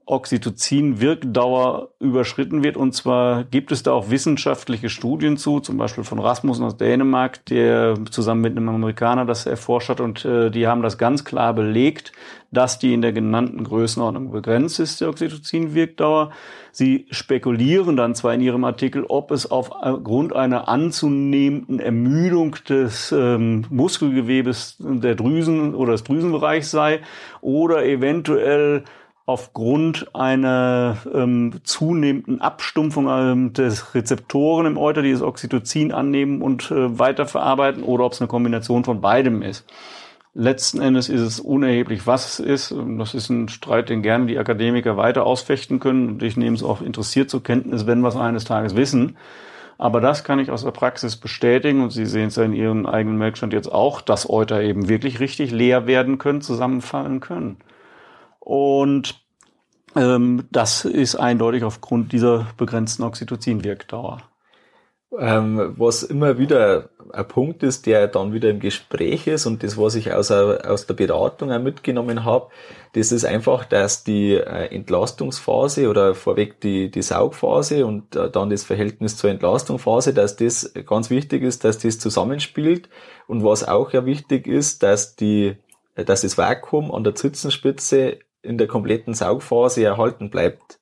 Oxytocin-Wirkdauer 0.09 1.89
überschritten 1.99 2.63
wird. 2.63 2.77
Und 2.77 2.93
zwar 2.93 3.43
gibt 3.43 3.71
es 3.71 3.83
da 3.83 3.91
auch 3.91 4.09
wissenschaftliche 4.09 4.89
Studien 4.89 5.37
zu, 5.37 5.59
zum 5.59 5.77
Beispiel 5.77 6.03
von 6.03 6.19
Rasmussen 6.19 6.63
aus 6.63 6.77
Dänemark, 6.77 7.45
der 7.45 7.95
zusammen 8.09 8.41
mit 8.41 8.57
einem 8.57 8.69
Amerikaner 8.69 9.25
das 9.25 9.45
erforscht 9.45 9.89
hat. 9.89 10.01
Und 10.01 10.25
äh, 10.25 10.49
die 10.49 10.67
haben 10.67 10.81
das 10.81 10.97
ganz 10.97 11.23
klar 11.23 11.53
belegt, 11.53 12.11
dass 12.51 12.79
die 12.79 12.93
in 12.93 13.03
der 13.03 13.13
genannten 13.13 13.63
Größenordnung 13.63 14.31
begrenzt 14.31 14.79
ist, 14.79 14.99
der 15.01 15.09
Oxytocin-Wirkdauer. 15.09 16.31
Sie 16.71 17.05
spekulieren 17.11 17.95
dann 17.95 18.15
zwar 18.15 18.33
in 18.33 18.41
ihrem 18.41 18.63
Artikel, 18.63 19.05
ob 19.07 19.29
es 19.29 19.49
aufgrund 19.49 20.35
einer 20.35 20.67
anzunehmenden 20.67 21.79
Ermüdung 21.79 22.55
des 22.67 23.11
ähm, 23.11 23.65
Muskelgewebes 23.69 24.77
der 24.79 25.13
Drüsen 25.13 25.75
oder 25.75 25.91
des 25.91 26.03
Drüsenbereichs 26.03 26.71
sei 26.71 27.01
oder 27.41 27.85
eventuell 27.85 28.83
aufgrund 29.29 30.15
einer 30.15 30.97
ähm, 31.13 31.61
zunehmenden 31.63 32.41
Abstumpfung 32.41 33.07
ähm, 33.07 33.53
des 33.53 33.93
Rezeptoren 33.93 34.65
im 34.65 34.75
Euter, 34.75 35.03
die 35.03 35.11
das 35.11 35.21
Oxytocin 35.21 35.91
annehmen 35.91 36.41
und 36.41 36.71
äh, 36.71 36.97
weiterverarbeiten, 36.97 37.83
oder 37.83 38.05
ob 38.05 38.13
es 38.13 38.21
eine 38.21 38.27
Kombination 38.27 38.83
von 38.83 39.01
beidem 39.01 39.43
ist. 39.43 39.71
Letzten 40.33 40.81
Endes 40.81 41.09
ist 41.09 41.21
es 41.21 41.39
unerheblich, 41.39 42.07
was 42.07 42.39
es 42.39 42.39
ist. 42.39 42.75
Das 42.97 43.13
ist 43.13 43.29
ein 43.29 43.49
Streit, 43.49 43.89
den 43.89 44.01
gerne 44.01 44.25
die 44.25 44.39
Akademiker 44.39 44.97
weiter 44.97 45.27
ausfechten 45.27 45.79
können. 45.79 46.07
Und 46.07 46.23
ich 46.23 46.35
nehme 46.35 46.55
es 46.55 46.63
auch 46.63 46.81
interessiert 46.81 47.29
zur 47.29 47.43
Kenntnis, 47.43 47.85
wenn 47.85 48.01
wir 48.01 48.07
es 48.07 48.15
eines 48.15 48.45
Tages 48.45 48.75
wissen. 48.75 49.15
Aber 49.77 50.01
das 50.01 50.23
kann 50.23 50.39
ich 50.39 50.49
aus 50.49 50.63
der 50.63 50.71
Praxis 50.71 51.17
bestätigen 51.17 51.83
und 51.83 51.91
Sie 51.91 52.07
sehen 52.07 52.29
es 52.29 52.35
ja 52.35 52.43
in 52.43 52.53
Ihrem 52.53 52.87
eigenen 52.87 53.19
Melkstand 53.19 53.53
jetzt 53.53 53.71
auch, 53.71 54.01
dass 54.01 54.27
Euter 54.27 54.61
eben 54.61 54.89
wirklich 54.89 55.19
richtig 55.19 55.51
leer 55.51 55.85
werden 55.85 56.17
können, 56.17 56.41
zusammenfallen 56.41 57.19
können. 57.19 57.57
Und 58.39 59.21
ähm, 59.95 60.47
das 60.51 60.85
ist 60.85 61.15
eindeutig 61.15 61.63
aufgrund 61.63 62.11
dieser 62.11 62.47
begrenzten 62.57 63.03
Oxytocin-Wirkdauer. 63.03 64.21
Ähm, 65.17 65.73
was 65.75 66.03
immer 66.03 66.37
wieder 66.37 66.89
ein 67.11 67.27
Punkt 67.27 67.63
ist, 67.63 67.87
der 67.87 68.07
dann 68.07 68.31
wieder 68.31 68.51
im 68.51 68.59
Gespräch 68.59 69.25
ist 69.25 69.47
und 69.47 69.63
das, 69.63 69.75
was 69.75 69.95
ich 69.95 70.13
aus, 70.13 70.29
aus 70.29 70.85
der 70.85 70.93
Beratung 70.93 71.51
auch 71.51 71.59
mitgenommen 71.59 72.25
habe, 72.25 72.49
das 72.93 73.11
ist 73.11 73.25
einfach, 73.25 73.65
dass 73.65 74.03
die 74.03 74.33
äh, 74.35 74.67
Entlastungsphase 74.67 75.89
oder 75.89 76.13
vorweg 76.13 76.61
die, 76.61 76.91
die 76.91 77.01
Saugphase 77.01 77.87
und 77.87 78.15
äh, 78.15 78.29
dann 78.29 78.51
das 78.51 78.63
Verhältnis 78.63 79.17
zur 79.17 79.31
Entlastungsphase, 79.31 80.13
dass 80.13 80.35
das 80.35 80.73
ganz 80.85 81.09
wichtig 81.09 81.41
ist, 81.41 81.63
dass 81.63 81.79
das 81.79 81.97
zusammenspielt 81.97 82.87
und 83.25 83.43
was 83.43 83.67
auch 83.67 83.91
ja 83.91 84.05
wichtig 84.05 84.45
ist, 84.45 84.83
dass 84.83 85.15
die 85.15 85.57
dass 85.95 86.21
das 86.21 86.37
Vakuum 86.37 86.93
an 86.93 87.03
der 87.03 87.15
Zitzenspitze 87.15 88.19
in 88.41 88.57
der 88.57 88.67
kompletten 88.67 89.13
Saugphase 89.13 89.83
erhalten 89.83 90.29
bleibt. 90.29 90.79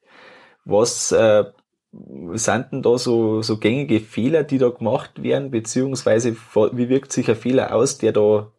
Was 0.65 1.11
äh, 1.11 1.45
sind 2.33 2.71
denn 2.71 2.81
da 2.81 2.97
so, 2.97 3.41
so 3.41 3.57
gängige 3.57 3.99
Fehler, 3.99 4.43
die 4.43 4.57
da 4.57 4.69
gemacht 4.69 5.23
werden, 5.23 5.51
beziehungsweise 5.51 6.35
wie 6.71 6.89
wirkt 6.89 7.11
sich 7.11 7.29
ein 7.29 7.35
Fehler 7.35 7.73
aus, 7.73 7.97
der 7.97 8.11
da 8.11 8.51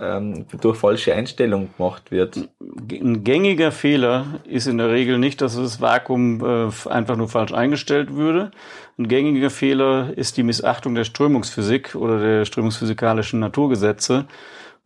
ähm, 0.00 0.46
durch 0.60 0.78
falsche 0.78 1.14
Einstellung 1.14 1.70
gemacht 1.76 2.10
wird? 2.10 2.48
Ein 2.60 3.24
gängiger 3.24 3.72
Fehler 3.72 4.40
ist 4.44 4.66
in 4.66 4.78
der 4.78 4.90
Regel 4.90 5.18
nicht, 5.18 5.40
dass 5.40 5.56
das 5.56 5.80
Vakuum 5.80 6.40
äh, 6.44 6.88
einfach 6.88 7.16
nur 7.16 7.28
falsch 7.28 7.52
eingestellt 7.52 8.14
würde. 8.14 8.50
Ein 8.98 9.08
gängiger 9.08 9.50
Fehler 9.50 10.12
ist 10.16 10.36
die 10.36 10.42
Missachtung 10.42 10.94
der 10.94 11.04
Strömungsphysik 11.04 11.94
oder 11.94 12.20
der 12.20 12.44
strömungsphysikalischen 12.44 13.40
Naturgesetze. 13.40 14.26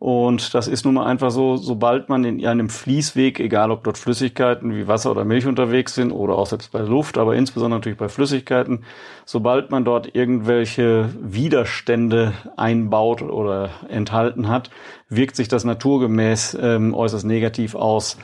Und 0.01 0.55
das 0.55 0.67
ist 0.67 0.83
nun 0.83 0.95
mal 0.95 1.05
einfach 1.05 1.29
so, 1.29 1.57
sobald 1.57 2.09
man 2.09 2.23
in 2.23 2.43
einem 2.43 2.69
Fließweg, 2.69 3.39
egal 3.39 3.69
ob 3.69 3.83
dort 3.83 3.99
Flüssigkeiten 3.99 4.75
wie 4.75 4.87
Wasser 4.87 5.11
oder 5.11 5.25
Milch 5.25 5.45
unterwegs 5.45 5.93
sind 5.93 6.11
oder 6.11 6.39
auch 6.39 6.47
selbst 6.47 6.71
bei 6.71 6.79
Luft, 6.79 7.19
aber 7.19 7.35
insbesondere 7.35 7.77
natürlich 7.77 7.99
bei 7.99 8.09
Flüssigkeiten, 8.09 8.83
sobald 9.25 9.69
man 9.69 9.85
dort 9.85 10.15
irgendwelche 10.15 11.09
Widerstände 11.21 12.33
einbaut 12.57 13.21
oder 13.21 13.69
enthalten 13.89 14.47
hat, 14.47 14.71
wirkt 15.07 15.35
sich 15.35 15.49
das 15.49 15.65
naturgemäß 15.65 16.57
ähm, 16.59 16.95
äußerst 16.95 17.23
negativ 17.23 17.75
aus 17.75 18.17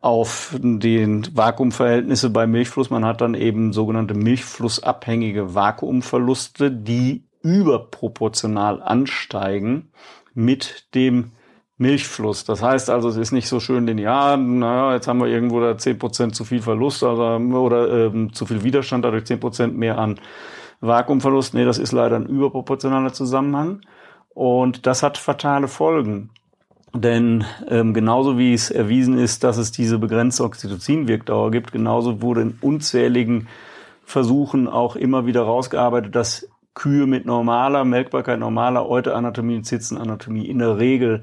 auf 0.00 0.56
den 0.58 1.28
Vakuumverhältnisse 1.36 2.30
bei 2.30 2.46
Milchfluss. 2.46 2.88
Man 2.88 3.04
hat 3.04 3.20
dann 3.20 3.34
eben 3.34 3.74
sogenannte 3.74 4.14
milchflussabhängige 4.14 5.54
Vakuumverluste, 5.54 6.70
die 6.70 7.28
überproportional 7.42 8.82
ansteigen 8.82 9.90
mit 10.38 10.94
dem 10.94 11.32
Milchfluss. 11.78 12.44
Das 12.44 12.62
heißt 12.62 12.90
also, 12.90 13.08
es 13.08 13.16
ist 13.16 13.32
nicht 13.32 13.48
so 13.48 13.58
schön 13.58 13.86
linear, 13.86 14.36
naja, 14.36 14.94
jetzt 14.94 15.08
haben 15.08 15.18
wir 15.18 15.26
irgendwo 15.26 15.60
da 15.60 15.76
zehn 15.76 15.98
Prozent 15.98 16.36
zu 16.36 16.44
viel 16.44 16.62
Verlust 16.62 17.02
also, 17.02 17.24
oder 17.24 18.06
ähm, 18.06 18.32
zu 18.32 18.46
viel 18.46 18.62
Widerstand, 18.62 19.04
dadurch 19.04 19.24
zehn 19.24 19.40
Prozent 19.40 19.76
mehr 19.76 19.98
an 19.98 20.20
Vakuumverlust. 20.80 21.54
Nee, 21.54 21.64
das 21.64 21.78
ist 21.78 21.90
leider 21.90 22.16
ein 22.16 22.26
überproportionaler 22.26 23.12
Zusammenhang. 23.12 23.80
Und 24.28 24.86
das 24.86 25.02
hat 25.02 25.18
fatale 25.18 25.66
Folgen. 25.66 26.30
Denn 26.94 27.44
ähm, 27.68 27.92
genauso 27.92 28.38
wie 28.38 28.54
es 28.54 28.70
erwiesen 28.70 29.18
ist, 29.18 29.42
dass 29.42 29.56
es 29.56 29.72
diese 29.72 29.98
begrenzte 29.98 30.44
Oxytocin-Wirkdauer 30.44 31.50
gibt, 31.50 31.72
genauso 31.72 32.22
wurde 32.22 32.42
in 32.42 32.58
unzähligen 32.60 33.48
Versuchen 34.04 34.68
auch 34.68 34.94
immer 34.94 35.26
wieder 35.26 35.42
rausgearbeitet, 35.42 36.14
dass 36.14 36.48
Kühe 36.74 37.06
mit 37.06 37.26
normaler 37.26 37.84
Melkbarkeit, 37.84 38.38
normaler 38.38 38.88
Euteranatomie 38.88 39.56
und 39.56 39.64
Zitzenanatomie 39.64 40.46
in 40.46 40.58
der 40.58 40.78
Regel 40.78 41.22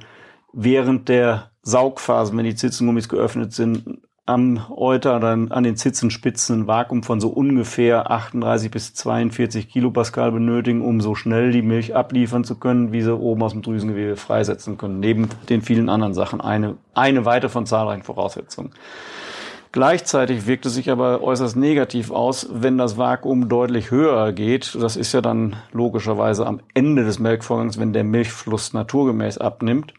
während 0.54 1.10
der 1.10 1.52
Saugphasen, 1.62 2.38
wenn 2.38 2.46
die 2.46 2.56
Zitzengummis 2.56 3.10
geöffnet 3.10 3.54
sind, 3.54 4.00
am 4.26 4.66
Euter 4.76 5.20
dann 5.20 5.52
an 5.52 5.64
den 5.64 5.76
Zitzenspitzen 5.76 6.62
ein 6.62 6.68
Vakuum 6.68 7.04
von 7.04 7.20
so 7.20 7.30
ungefähr 7.30 8.10
38 8.10 8.72
bis 8.72 8.94
42 8.96 9.70
Kilopascal 9.70 10.32
benötigen, 10.32 10.82
um 10.82 11.00
so 11.00 11.14
schnell 11.14 11.52
die 11.52 11.62
Milch 11.62 11.96
abliefern 11.96 12.44
zu 12.44 12.56
können, 12.56 12.92
wie 12.92 13.04
sie 13.04 13.16
oben 13.16 13.44
aus 13.44 13.52
dem 13.52 13.62
Drüsengewebe 13.62 14.16
freisetzen 14.16 14.80
können. 14.80 15.00
Neben 15.00 15.30
den 15.50 15.62
vielen 15.62 15.90
anderen 15.90 16.16
Sachen 16.16 16.42
eine, 16.42 16.78
eine 16.96 17.26
weitere 17.26 17.50
von 17.50 17.68
zahlreichen 17.68 18.04
Voraussetzungen. 18.04 18.72
Gleichzeitig 19.76 20.48
wirkt 20.48 20.66
es 20.66 20.76
sich 20.76 20.90
aber 20.90 21.22
äußerst 21.22 21.58
negativ 21.58 22.10
aus, 22.10 22.48
wenn 22.50 22.78
das 22.78 22.98
Vakuum 22.98 23.50
deutlich 23.50 23.92
höher 23.92 24.32
geht. 24.32 24.74
Das 24.80 24.96
ist 24.96 25.12
ja 25.12 25.20
dann 25.20 25.58
logischerweise 25.74 26.48
am 26.48 26.62
Ende 26.74 27.04
des 27.04 27.20
Melkvorgangs, 27.20 27.78
wenn 27.78 27.92
der 27.92 28.06
Milchfluss 28.06 28.72
naturgemäß 28.72 29.38
abnimmt. 29.38 29.94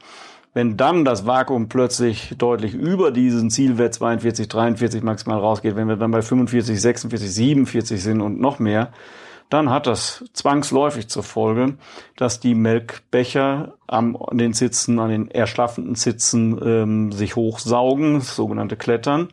Wenn 0.55 0.79
dann 0.79 1.05
das 1.05 1.27
Vakuum 1.27 1.69
plötzlich 1.69 2.37
deutlich 2.39 2.73
über 2.73 3.11
diesen 3.11 3.51
Zielwert 3.51 3.93
42, 3.93 4.49
43 4.49 5.03
maximal 5.03 5.41
rausgeht, 5.41 5.77
wenn 5.77 5.89
wir 5.89 5.97
dann 5.97 6.11
bei 6.11 6.23
45, 6.23 6.81
46, 6.81 7.31
47 7.31 8.03
sind 8.03 8.23
und 8.23 8.41
noch 8.41 8.59
mehr, 8.59 8.93
dann 9.51 9.69
hat 9.69 9.87
das 9.87 10.25
zwangsläufig 10.33 11.09
zur 11.09 11.23
Folge, 11.23 11.75
dass 12.17 12.41
die 12.41 12.55
Melkbecher 12.55 13.75
am, 13.87 14.17
an 14.17 14.39
den 14.39 14.55
Sitzen, 14.55 14.99
an 15.01 15.11
den 15.11 15.31
erschlaffenden 15.31 15.97
Sitzen 15.97 16.59
ähm, 16.65 17.13
sich 17.13 17.37
hochsaugen, 17.37 18.23
sogenannte 18.23 18.79
Klettern 18.79 19.29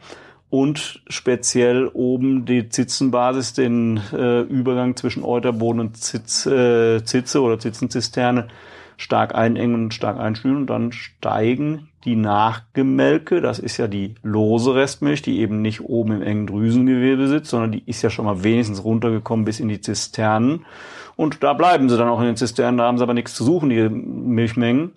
und 0.54 1.02
speziell 1.08 1.88
oben 1.88 2.46
die 2.46 2.70
Zitzenbasis, 2.70 3.54
den 3.54 4.00
äh, 4.14 4.42
Übergang 4.42 4.96
zwischen 4.96 5.24
Euterboden 5.24 5.80
und 5.80 5.98
Zitz, 5.98 6.46
äh, 6.46 7.04
Zitze 7.04 7.42
oder 7.42 7.58
Zitzenzisterne 7.58 8.50
stark 8.98 9.34
einengen 9.34 9.74
und 9.74 9.96
stark 9.96 10.20
einschnüren 10.20 10.58
und 10.58 10.68
dann 10.68 10.92
steigen 10.92 11.88
die 12.06 12.16
Nachgemelke, 12.16 13.42
das 13.42 13.58
ist 13.58 13.78
ja 13.78 13.88
die 13.88 14.14
lose 14.22 14.76
Restmilch, 14.76 15.24
die 15.24 15.40
eben 15.40 15.64
nicht 15.64 15.82
oben 15.82 16.18
im 16.18 16.22
engen 16.22 16.46
Drüsengewebe 16.46 17.28
sitzt, 17.28 17.50
sondern 17.50 17.72
die 17.72 17.82
ist 17.88 18.04
ja 18.04 18.12
schon 18.12 18.26
mal 18.26 18.44
wenigstens 18.44 18.84
runtergekommen 18.84 19.46
bis 19.46 19.60
in 19.60 19.70
die 19.70 19.82
Zisternen. 19.82 20.68
Und 21.16 21.42
da 21.42 21.54
bleiben 21.54 21.90
sie 21.90 21.98
dann 21.98 22.10
auch 22.10 22.20
in 22.20 22.28
den 22.28 22.38
Zisternen, 22.38 22.78
da 22.78 22.84
haben 22.84 23.00
sie 23.00 23.04
aber 23.04 23.16
nichts 23.16 23.34
zu 23.34 23.44
suchen, 23.44 23.72
die 23.72 23.90
Milchmengen 23.90 24.92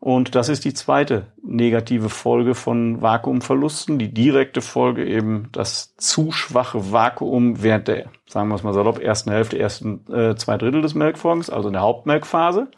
Und 0.00 0.34
das 0.34 0.48
ist 0.48 0.64
die 0.64 0.72
zweite 0.72 1.26
negative 1.42 2.08
Folge 2.08 2.54
von 2.54 3.02
Vakuumverlusten. 3.02 3.98
Die 3.98 4.12
direkte 4.12 4.62
Folge 4.62 5.04
eben 5.04 5.50
das 5.52 5.94
zu 5.96 6.32
schwache 6.32 6.90
Vakuum 6.90 7.62
während 7.62 7.86
der, 7.86 8.06
sagen 8.26 8.48
wir 8.48 8.54
es 8.54 8.62
mal 8.62 8.72
salopp, 8.72 8.98
ersten 8.98 9.30
Hälfte, 9.30 9.58
ersten 9.58 10.10
äh, 10.10 10.34
zwei 10.36 10.56
Drittel 10.56 10.80
des 10.80 10.94
Melkvorgangs, 10.94 11.50
also 11.50 11.68
in 11.68 11.74
der 11.74 11.82
Hauptmelkphase. 11.82 12.68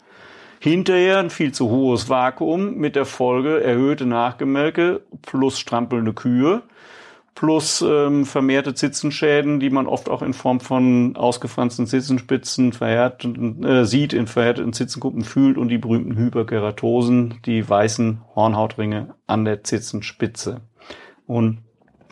Hinterher 0.59 1.19
ein 1.19 1.29
viel 1.29 1.53
zu 1.53 1.69
hohes 1.69 2.09
Vakuum 2.09 2.75
mit 2.75 2.97
der 2.97 3.05
Folge 3.05 3.63
erhöhte 3.63 4.05
Nachgemelke 4.05 5.01
plus 5.21 5.59
strampelnde 5.59 6.13
Kühe 6.13 6.61
plus 7.43 7.81
ähm, 7.85 8.25
vermehrte 8.25 8.73
Zitzenschäden, 8.73 9.59
die 9.59 9.69
man 9.69 9.85
oft 9.85 10.07
auch 10.07 10.21
in 10.21 10.31
Form 10.31 10.61
von 10.61 11.17
ausgefransten 11.17 11.87
Zitzenspitzen 11.87 12.71
verhärteten, 12.71 13.65
äh, 13.65 13.85
sieht, 13.85 14.13
in 14.13 14.27
verhärteten 14.27 14.71
Zitzenkuppen 14.71 15.25
fühlt 15.25 15.57
und 15.57 15.67
die 15.67 15.77
berühmten 15.77 16.15
Hyperkeratosen, 16.15 17.41
die 17.45 17.69
weißen 17.69 18.21
Hornhautringe 18.33 19.15
an 19.27 19.43
der 19.43 19.61
Zitzenspitze. 19.61 20.61
Und 21.27 21.57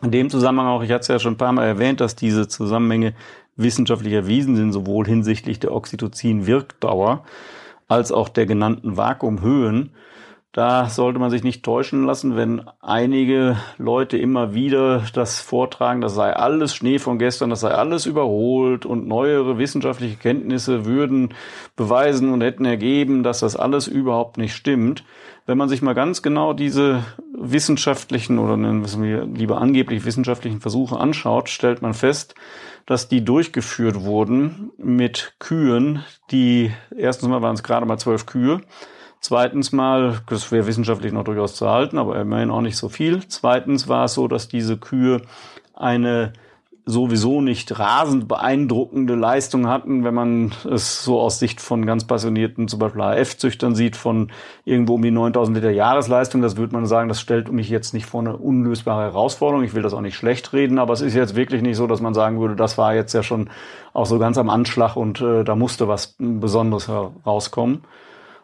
in 0.03 0.11
dem 0.11 0.29
Zusammenhang 0.29 0.67
auch, 0.67 0.83
ich 0.83 0.91
hatte 0.91 1.03
es 1.03 1.07
ja 1.07 1.19
schon 1.19 1.35
ein 1.35 1.37
paar 1.37 1.53
Mal 1.53 1.65
erwähnt, 1.65 2.01
dass 2.01 2.17
diese 2.17 2.49
Zusammenhänge 2.49 3.13
wissenschaftlich 3.55 4.11
erwiesen 4.11 4.57
sind, 4.57 4.73
sowohl 4.73 5.05
hinsichtlich 5.05 5.61
der 5.61 5.71
Oxytocin-Wirkdauer 5.71 7.23
als 7.87 8.11
auch 8.11 8.27
der 8.27 8.47
genannten 8.47 8.97
Vakuumhöhen. 8.97 9.91
Da 10.53 10.89
sollte 10.89 11.17
man 11.17 11.31
sich 11.31 11.43
nicht 11.43 11.63
täuschen 11.63 12.05
lassen, 12.05 12.35
wenn 12.35 12.63
einige 12.81 13.55
Leute 13.77 14.17
immer 14.17 14.53
wieder 14.53 15.03
das 15.13 15.39
vortragen, 15.39 16.01
das 16.01 16.13
sei 16.13 16.33
alles 16.33 16.75
Schnee 16.75 16.99
von 16.99 17.17
gestern, 17.17 17.49
das 17.49 17.61
sei 17.61 17.69
alles 17.69 18.05
überholt 18.05 18.85
und 18.85 19.07
neuere 19.07 19.57
wissenschaftliche 19.57 20.17
Kenntnisse 20.17 20.83
würden 20.83 21.33
beweisen 21.77 22.33
und 22.33 22.41
hätten 22.41 22.65
ergeben, 22.65 23.23
dass 23.23 23.39
das 23.39 23.55
alles 23.55 23.87
überhaupt 23.87 24.37
nicht 24.37 24.53
stimmt. 24.53 25.05
Wenn 25.45 25.57
man 25.57 25.69
sich 25.69 25.81
mal 25.81 25.95
ganz 25.95 26.21
genau 26.21 26.51
diese 26.51 27.05
wissenschaftlichen 27.33 28.37
oder 28.37 28.57
nennen 28.57 28.85
wir 29.01 29.25
lieber 29.25 29.61
angeblich 29.61 30.03
wissenschaftlichen 30.03 30.59
Versuche 30.59 30.99
anschaut, 30.99 31.47
stellt 31.47 31.81
man 31.81 31.93
fest, 31.93 32.35
dass 32.85 33.07
die 33.07 33.23
durchgeführt 33.23 34.01
wurden 34.01 34.71
mit 34.77 35.33
Kühen, 35.39 36.03
die 36.29 36.71
erstens 36.95 37.29
mal 37.29 37.41
waren 37.41 37.55
es 37.55 37.63
gerade 37.63 37.85
mal 37.85 37.97
zwölf 37.97 38.25
Kühe, 38.25 38.61
Zweitens 39.21 39.71
mal, 39.71 40.21
das 40.27 40.51
wäre 40.51 40.65
wissenschaftlich 40.65 41.13
noch 41.13 41.23
durchaus 41.23 41.55
zu 41.55 41.69
halten, 41.69 41.99
aber 41.99 42.19
immerhin 42.19 42.49
auch 42.49 42.61
nicht 42.61 42.75
so 42.75 42.89
viel. 42.89 43.21
Zweitens 43.27 43.87
war 43.87 44.05
es 44.05 44.15
so, 44.15 44.27
dass 44.27 44.47
diese 44.47 44.77
Kühe 44.77 45.21
eine 45.75 46.33
sowieso 46.87 47.39
nicht 47.39 47.77
rasend 47.77 48.27
beeindruckende 48.27 49.13
Leistung 49.13 49.67
hatten, 49.67 50.03
wenn 50.03 50.15
man 50.15 50.51
es 50.67 51.03
so 51.03 51.21
aus 51.21 51.37
Sicht 51.37 51.61
von 51.61 51.85
ganz 51.85 52.05
passionierten, 52.05 52.67
zum 52.67 52.79
Beispiel 52.79 53.01
AF-Züchtern 53.01 53.75
sieht, 53.75 53.95
von 53.95 54.31
irgendwo 54.65 54.95
um 54.95 55.03
die 55.03 55.11
9000 55.11 55.55
Liter 55.55 55.69
Jahresleistung. 55.69 56.41
Das 56.41 56.57
würde 56.57 56.73
man 56.73 56.87
sagen, 56.87 57.07
das 57.07 57.21
stellt 57.21 57.51
mich 57.51 57.69
jetzt 57.69 57.93
nicht 57.93 58.07
vor 58.07 58.21
eine 58.21 58.35
unlösbare 58.35 59.03
Herausforderung. 59.03 59.63
Ich 59.63 59.75
will 59.75 59.83
das 59.83 59.93
auch 59.93 60.01
nicht 60.01 60.15
schlecht 60.15 60.51
reden, 60.53 60.79
aber 60.79 60.93
es 60.93 61.01
ist 61.01 61.13
jetzt 61.13 61.35
wirklich 61.35 61.61
nicht 61.61 61.77
so, 61.77 61.85
dass 61.85 62.01
man 62.01 62.15
sagen 62.15 62.39
würde, 62.39 62.55
das 62.55 62.79
war 62.79 62.95
jetzt 62.95 63.13
ja 63.13 63.21
schon 63.21 63.51
auch 63.93 64.07
so 64.07 64.17
ganz 64.17 64.39
am 64.39 64.49
Anschlag 64.49 64.95
und 64.95 65.21
äh, 65.21 65.43
da 65.43 65.55
musste 65.55 65.87
was 65.87 66.15
Besonderes 66.17 66.87
herauskommen. 66.87 67.83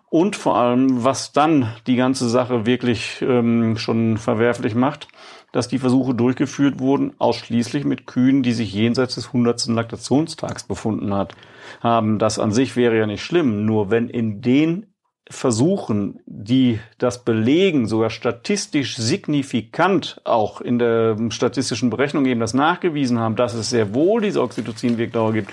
Und 0.10 0.38
vor 0.38 0.56
allem, 0.56 1.04
was 1.04 1.34
dann 1.34 1.74
die 1.86 1.98
ganze 1.98 2.30
Sache 2.30 2.66
wirklich 2.66 3.22
ähm, 3.22 3.78
schon 3.78 4.18
verwerflich 4.18 4.74
macht, 4.74 5.10
dass 5.52 5.68
die 5.68 5.80
Versuche 5.80 6.14
durchgeführt 6.14 6.80
wurden, 6.80 7.14
ausschließlich 7.20 7.84
mit 7.84 8.08
Kühen, 8.08 8.42
die 8.42 8.54
sich 8.54 8.74
jenseits 8.74 9.16
des 9.16 9.28
100. 9.28 9.68
Laktationstags 9.68 10.64
befunden 10.64 11.14
hat, 11.14 11.36
haben. 11.82 12.20
Das 12.20 12.40
an 12.40 12.52
sich 12.52 12.76
wäre 12.76 12.98
ja 12.98 13.06
nicht 13.06 13.24
schlimm, 13.24 13.66
nur 13.66 13.92
wenn 13.92 14.10
in 14.10 14.42
den 14.42 14.86
Versuchen, 15.30 16.22
die 16.26 16.80
das 17.00 17.26
belegen, 17.26 17.86
sogar 17.86 18.10
statistisch 18.10 18.96
signifikant 18.96 20.22
auch 20.24 20.62
in 20.62 20.80
der 20.80 21.18
statistischen 21.32 21.90
Berechnung 21.90 22.26
eben 22.26 22.40
das 22.40 22.54
nachgewiesen 22.54 23.20
haben, 23.20 23.36
dass 23.36 23.54
es 23.54 23.70
sehr 23.70 23.94
wohl 23.94 24.22
diese 24.22 24.42
Oxytocin-Wirkdauer 24.42 25.34
gibt, 25.34 25.52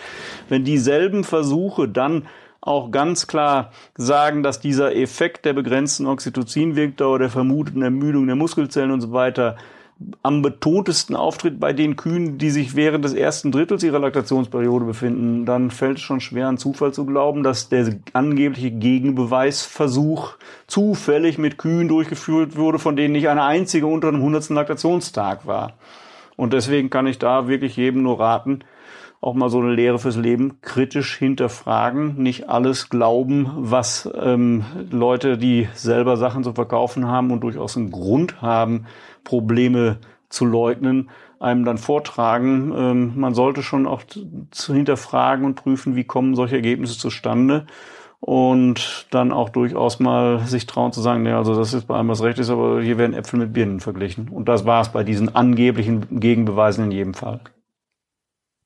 wenn 0.49 0.63
dieselben 0.63 1.25
Versuche 1.25 1.89
dann 1.89 2.29
auch 2.67 2.91
ganz 2.91 3.27
klar 3.27 3.73
sagen, 3.95 4.43
dass 4.43 4.59
dieser 4.59 4.97
Effekt 4.97 5.45
der 5.45 5.53
begrenzten 5.53 6.07
Oxytocin-Wirkdauer, 6.07 7.19
der 7.19 7.31
vermuteten 7.31 7.83
Ermüdung 7.83 8.27
der 8.27 8.37
Muskelzellen 8.37 8.91
und 8.91 9.03
so 9.03 9.13
weiter 9.13 9.57
am 10.23 10.43
betontesten 10.43 11.15
auftritt 11.15 11.61
bei 11.61 11.73
den 11.73 11.95
Kühen, 11.97 12.37
die 12.39 12.51
sich 12.51 12.75
während 12.75 13.05
des 13.05 13.13
ersten 13.13 13.53
Drittels 13.53 13.85
ihrer 13.85 14.01
Laktationsperiode 14.01 14.85
befinden, 14.87 15.47
dann 15.47 15.71
fällt 15.71 15.99
es 15.99 16.03
schon 16.03 16.21
schwer 16.21 16.49
an 16.49 16.59
Zufall 16.59 16.93
zu 16.93 17.07
glauben, 17.07 17.43
dass 17.43 17.69
der 17.69 17.95
angebliche 18.13 18.73
Gegenbeweisversuch 18.73 20.33
zufällig 20.67 21.39
mit 21.39 21.59
Kühen 21.59 21.89
durchgeführt 21.89 22.57
wurde, 22.57 22.79
von 22.79 22.97
denen 22.97 23.13
nicht 23.13 23.29
eine 23.29 23.45
einzige 23.45 23.87
unter 23.87 24.09
einem 24.09 24.17
100. 24.17 24.51
Laktationstag 24.51 25.47
war. 25.47 25.75
Und 26.37 26.53
deswegen 26.53 26.91
kann 26.91 27.07
ich 27.07 27.19
da 27.19 27.47
wirklich 27.47 27.77
jedem 27.77 28.03
nur 28.03 28.19
raten, 28.19 28.65
auch 29.25 29.35
mal 29.35 29.49
so 29.49 29.59
eine 29.59 29.73
Lehre 29.73 29.99
fürs 29.99 30.17
Leben 30.17 30.61
kritisch 30.61 31.17
hinterfragen, 31.17 32.23
nicht 32.23 32.49
alles 32.49 32.91
glauben, 32.91 33.51
was 33.57 34.09
ähm, 34.21 34.65
Leute, 34.91 35.39
die 35.39 35.69
selber 35.73 36.17
Sachen 36.17 36.45
zu 36.45 36.53
verkaufen 36.53 37.09
haben 37.09 37.31
und 37.31 37.41
durchaus 37.41 37.77
einen 37.77 37.91
Grund 37.91 38.43
haben, 38.43 38.87
Probleme 39.25 39.99
zu 40.29 40.45
leugnen, 40.45 41.09
einem 41.41 41.65
dann 41.65 41.79
vortragen. 41.79 42.73
Ähm, 42.77 43.13
man 43.17 43.35
sollte 43.35 43.63
schon 43.63 43.87
auch 43.87 44.03
zu 44.51 44.75
hinterfragen 44.75 45.47
und 45.47 45.55
prüfen, 45.55 45.97
wie 45.97 46.05
kommen 46.05 46.35
solche 46.35 46.57
Ergebnisse 46.57 46.99
zustande 46.99 47.67
und 48.21 49.07
dann 49.11 49.33
auch 49.33 49.49
durchaus 49.49 50.01
mal 50.01 50.41
sich 50.41 50.67
trauen 50.67 50.93
zu 50.93 51.01
sagen, 51.01 51.25
ja, 51.25 51.39
also 51.39 51.55
das 51.55 51.73
ist 51.73 51.87
bei 51.87 51.95
allem 51.97 52.09
was 52.09 52.23
recht 52.23 52.39
ist, 52.39 52.51
aber 52.51 52.83
hier 52.83 52.99
werden 52.99 53.15
Äpfel 53.15 53.39
mit 53.39 53.53
Birnen 53.53 53.81
verglichen. 53.81 54.29
Und 54.29 54.49
das 54.49 54.67
war 54.67 54.83
es 54.83 54.91
bei 54.91 55.03
diesen 55.03 55.35
angeblichen 55.35 56.21
Gegenbeweisen 56.21 56.85
in 56.85 56.91
jedem 56.91 57.15
Fall. 57.15 57.41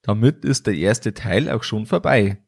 Damit 0.08 0.46
ist 0.46 0.66
der 0.66 0.72
erste 0.72 1.12
Teil 1.12 1.50
auch 1.50 1.62
schon 1.62 1.84
vorbei. 1.84 2.38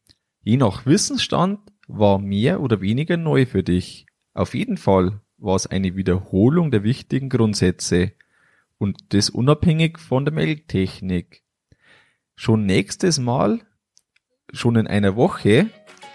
Je 0.40 0.56
nach 0.56 0.86
Wissensstand 0.86 1.58
war 1.88 2.18
mehr 2.18 2.62
oder 2.62 2.80
weniger 2.80 3.18
neu 3.18 3.44
für 3.44 3.62
dich. 3.62 4.06
Auf 4.32 4.54
jeden 4.54 4.78
Fall 4.78 5.20
war 5.36 5.56
es 5.56 5.66
eine 5.66 5.94
Wiederholung 5.94 6.70
der 6.70 6.84
wichtigen 6.84 7.28
Grundsätze 7.28 8.12
und 8.78 9.12
das 9.12 9.28
unabhängig 9.28 9.98
von 9.98 10.24
der 10.24 10.32
Melktechnik. 10.32 11.42
Schon 12.34 12.64
nächstes 12.64 13.18
Mal, 13.18 13.60
schon 14.54 14.76
in 14.76 14.86
einer 14.86 15.14
Woche, 15.14 15.66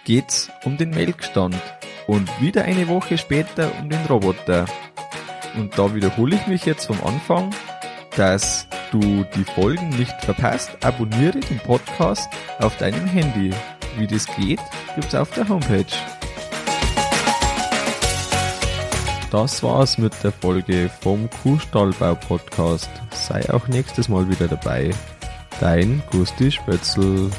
geht's 0.03 0.49
um 0.63 0.77
den 0.77 0.89
Melkstand 0.89 1.61
und 2.07 2.27
wieder 2.41 2.63
eine 2.63 2.87
Woche 2.87 3.19
später 3.19 3.71
um 3.79 3.91
den 3.91 4.03
Roboter. 4.07 4.65
Und 5.55 5.77
da 5.77 5.93
wiederhole 5.93 6.37
ich 6.37 6.47
mich 6.47 6.65
jetzt 6.65 6.85
vom 6.87 6.99
Anfang, 7.03 7.53
dass 8.17 8.67
du 8.91 9.25
die 9.35 9.43
Folgen 9.43 9.89
nicht 9.89 10.13
verpasst, 10.23 10.71
abonniere 10.81 11.39
den 11.39 11.59
Podcast 11.59 12.29
auf 12.59 12.77
deinem 12.77 13.05
Handy. 13.07 13.51
Wie 13.97 14.07
das 14.07 14.25
geht, 14.35 14.59
gibt's 14.95 15.15
auf 15.15 15.31
der 15.31 15.47
Homepage. 15.47 15.85
Das 19.31 19.61
war's 19.63 19.97
mit 19.97 20.13
der 20.23 20.31
Folge 20.31 20.89
vom 21.01 21.29
Kuhstallbau 21.43 22.15
Podcast. 22.15 22.89
Sei 23.11 23.41
auch 23.53 23.67
nächstes 23.67 24.07
Mal 24.07 24.29
wieder 24.29 24.47
dabei. 24.47 24.91
Dein 25.59 26.01
Gusti 26.11 26.51
Spötzl. 26.51 27.29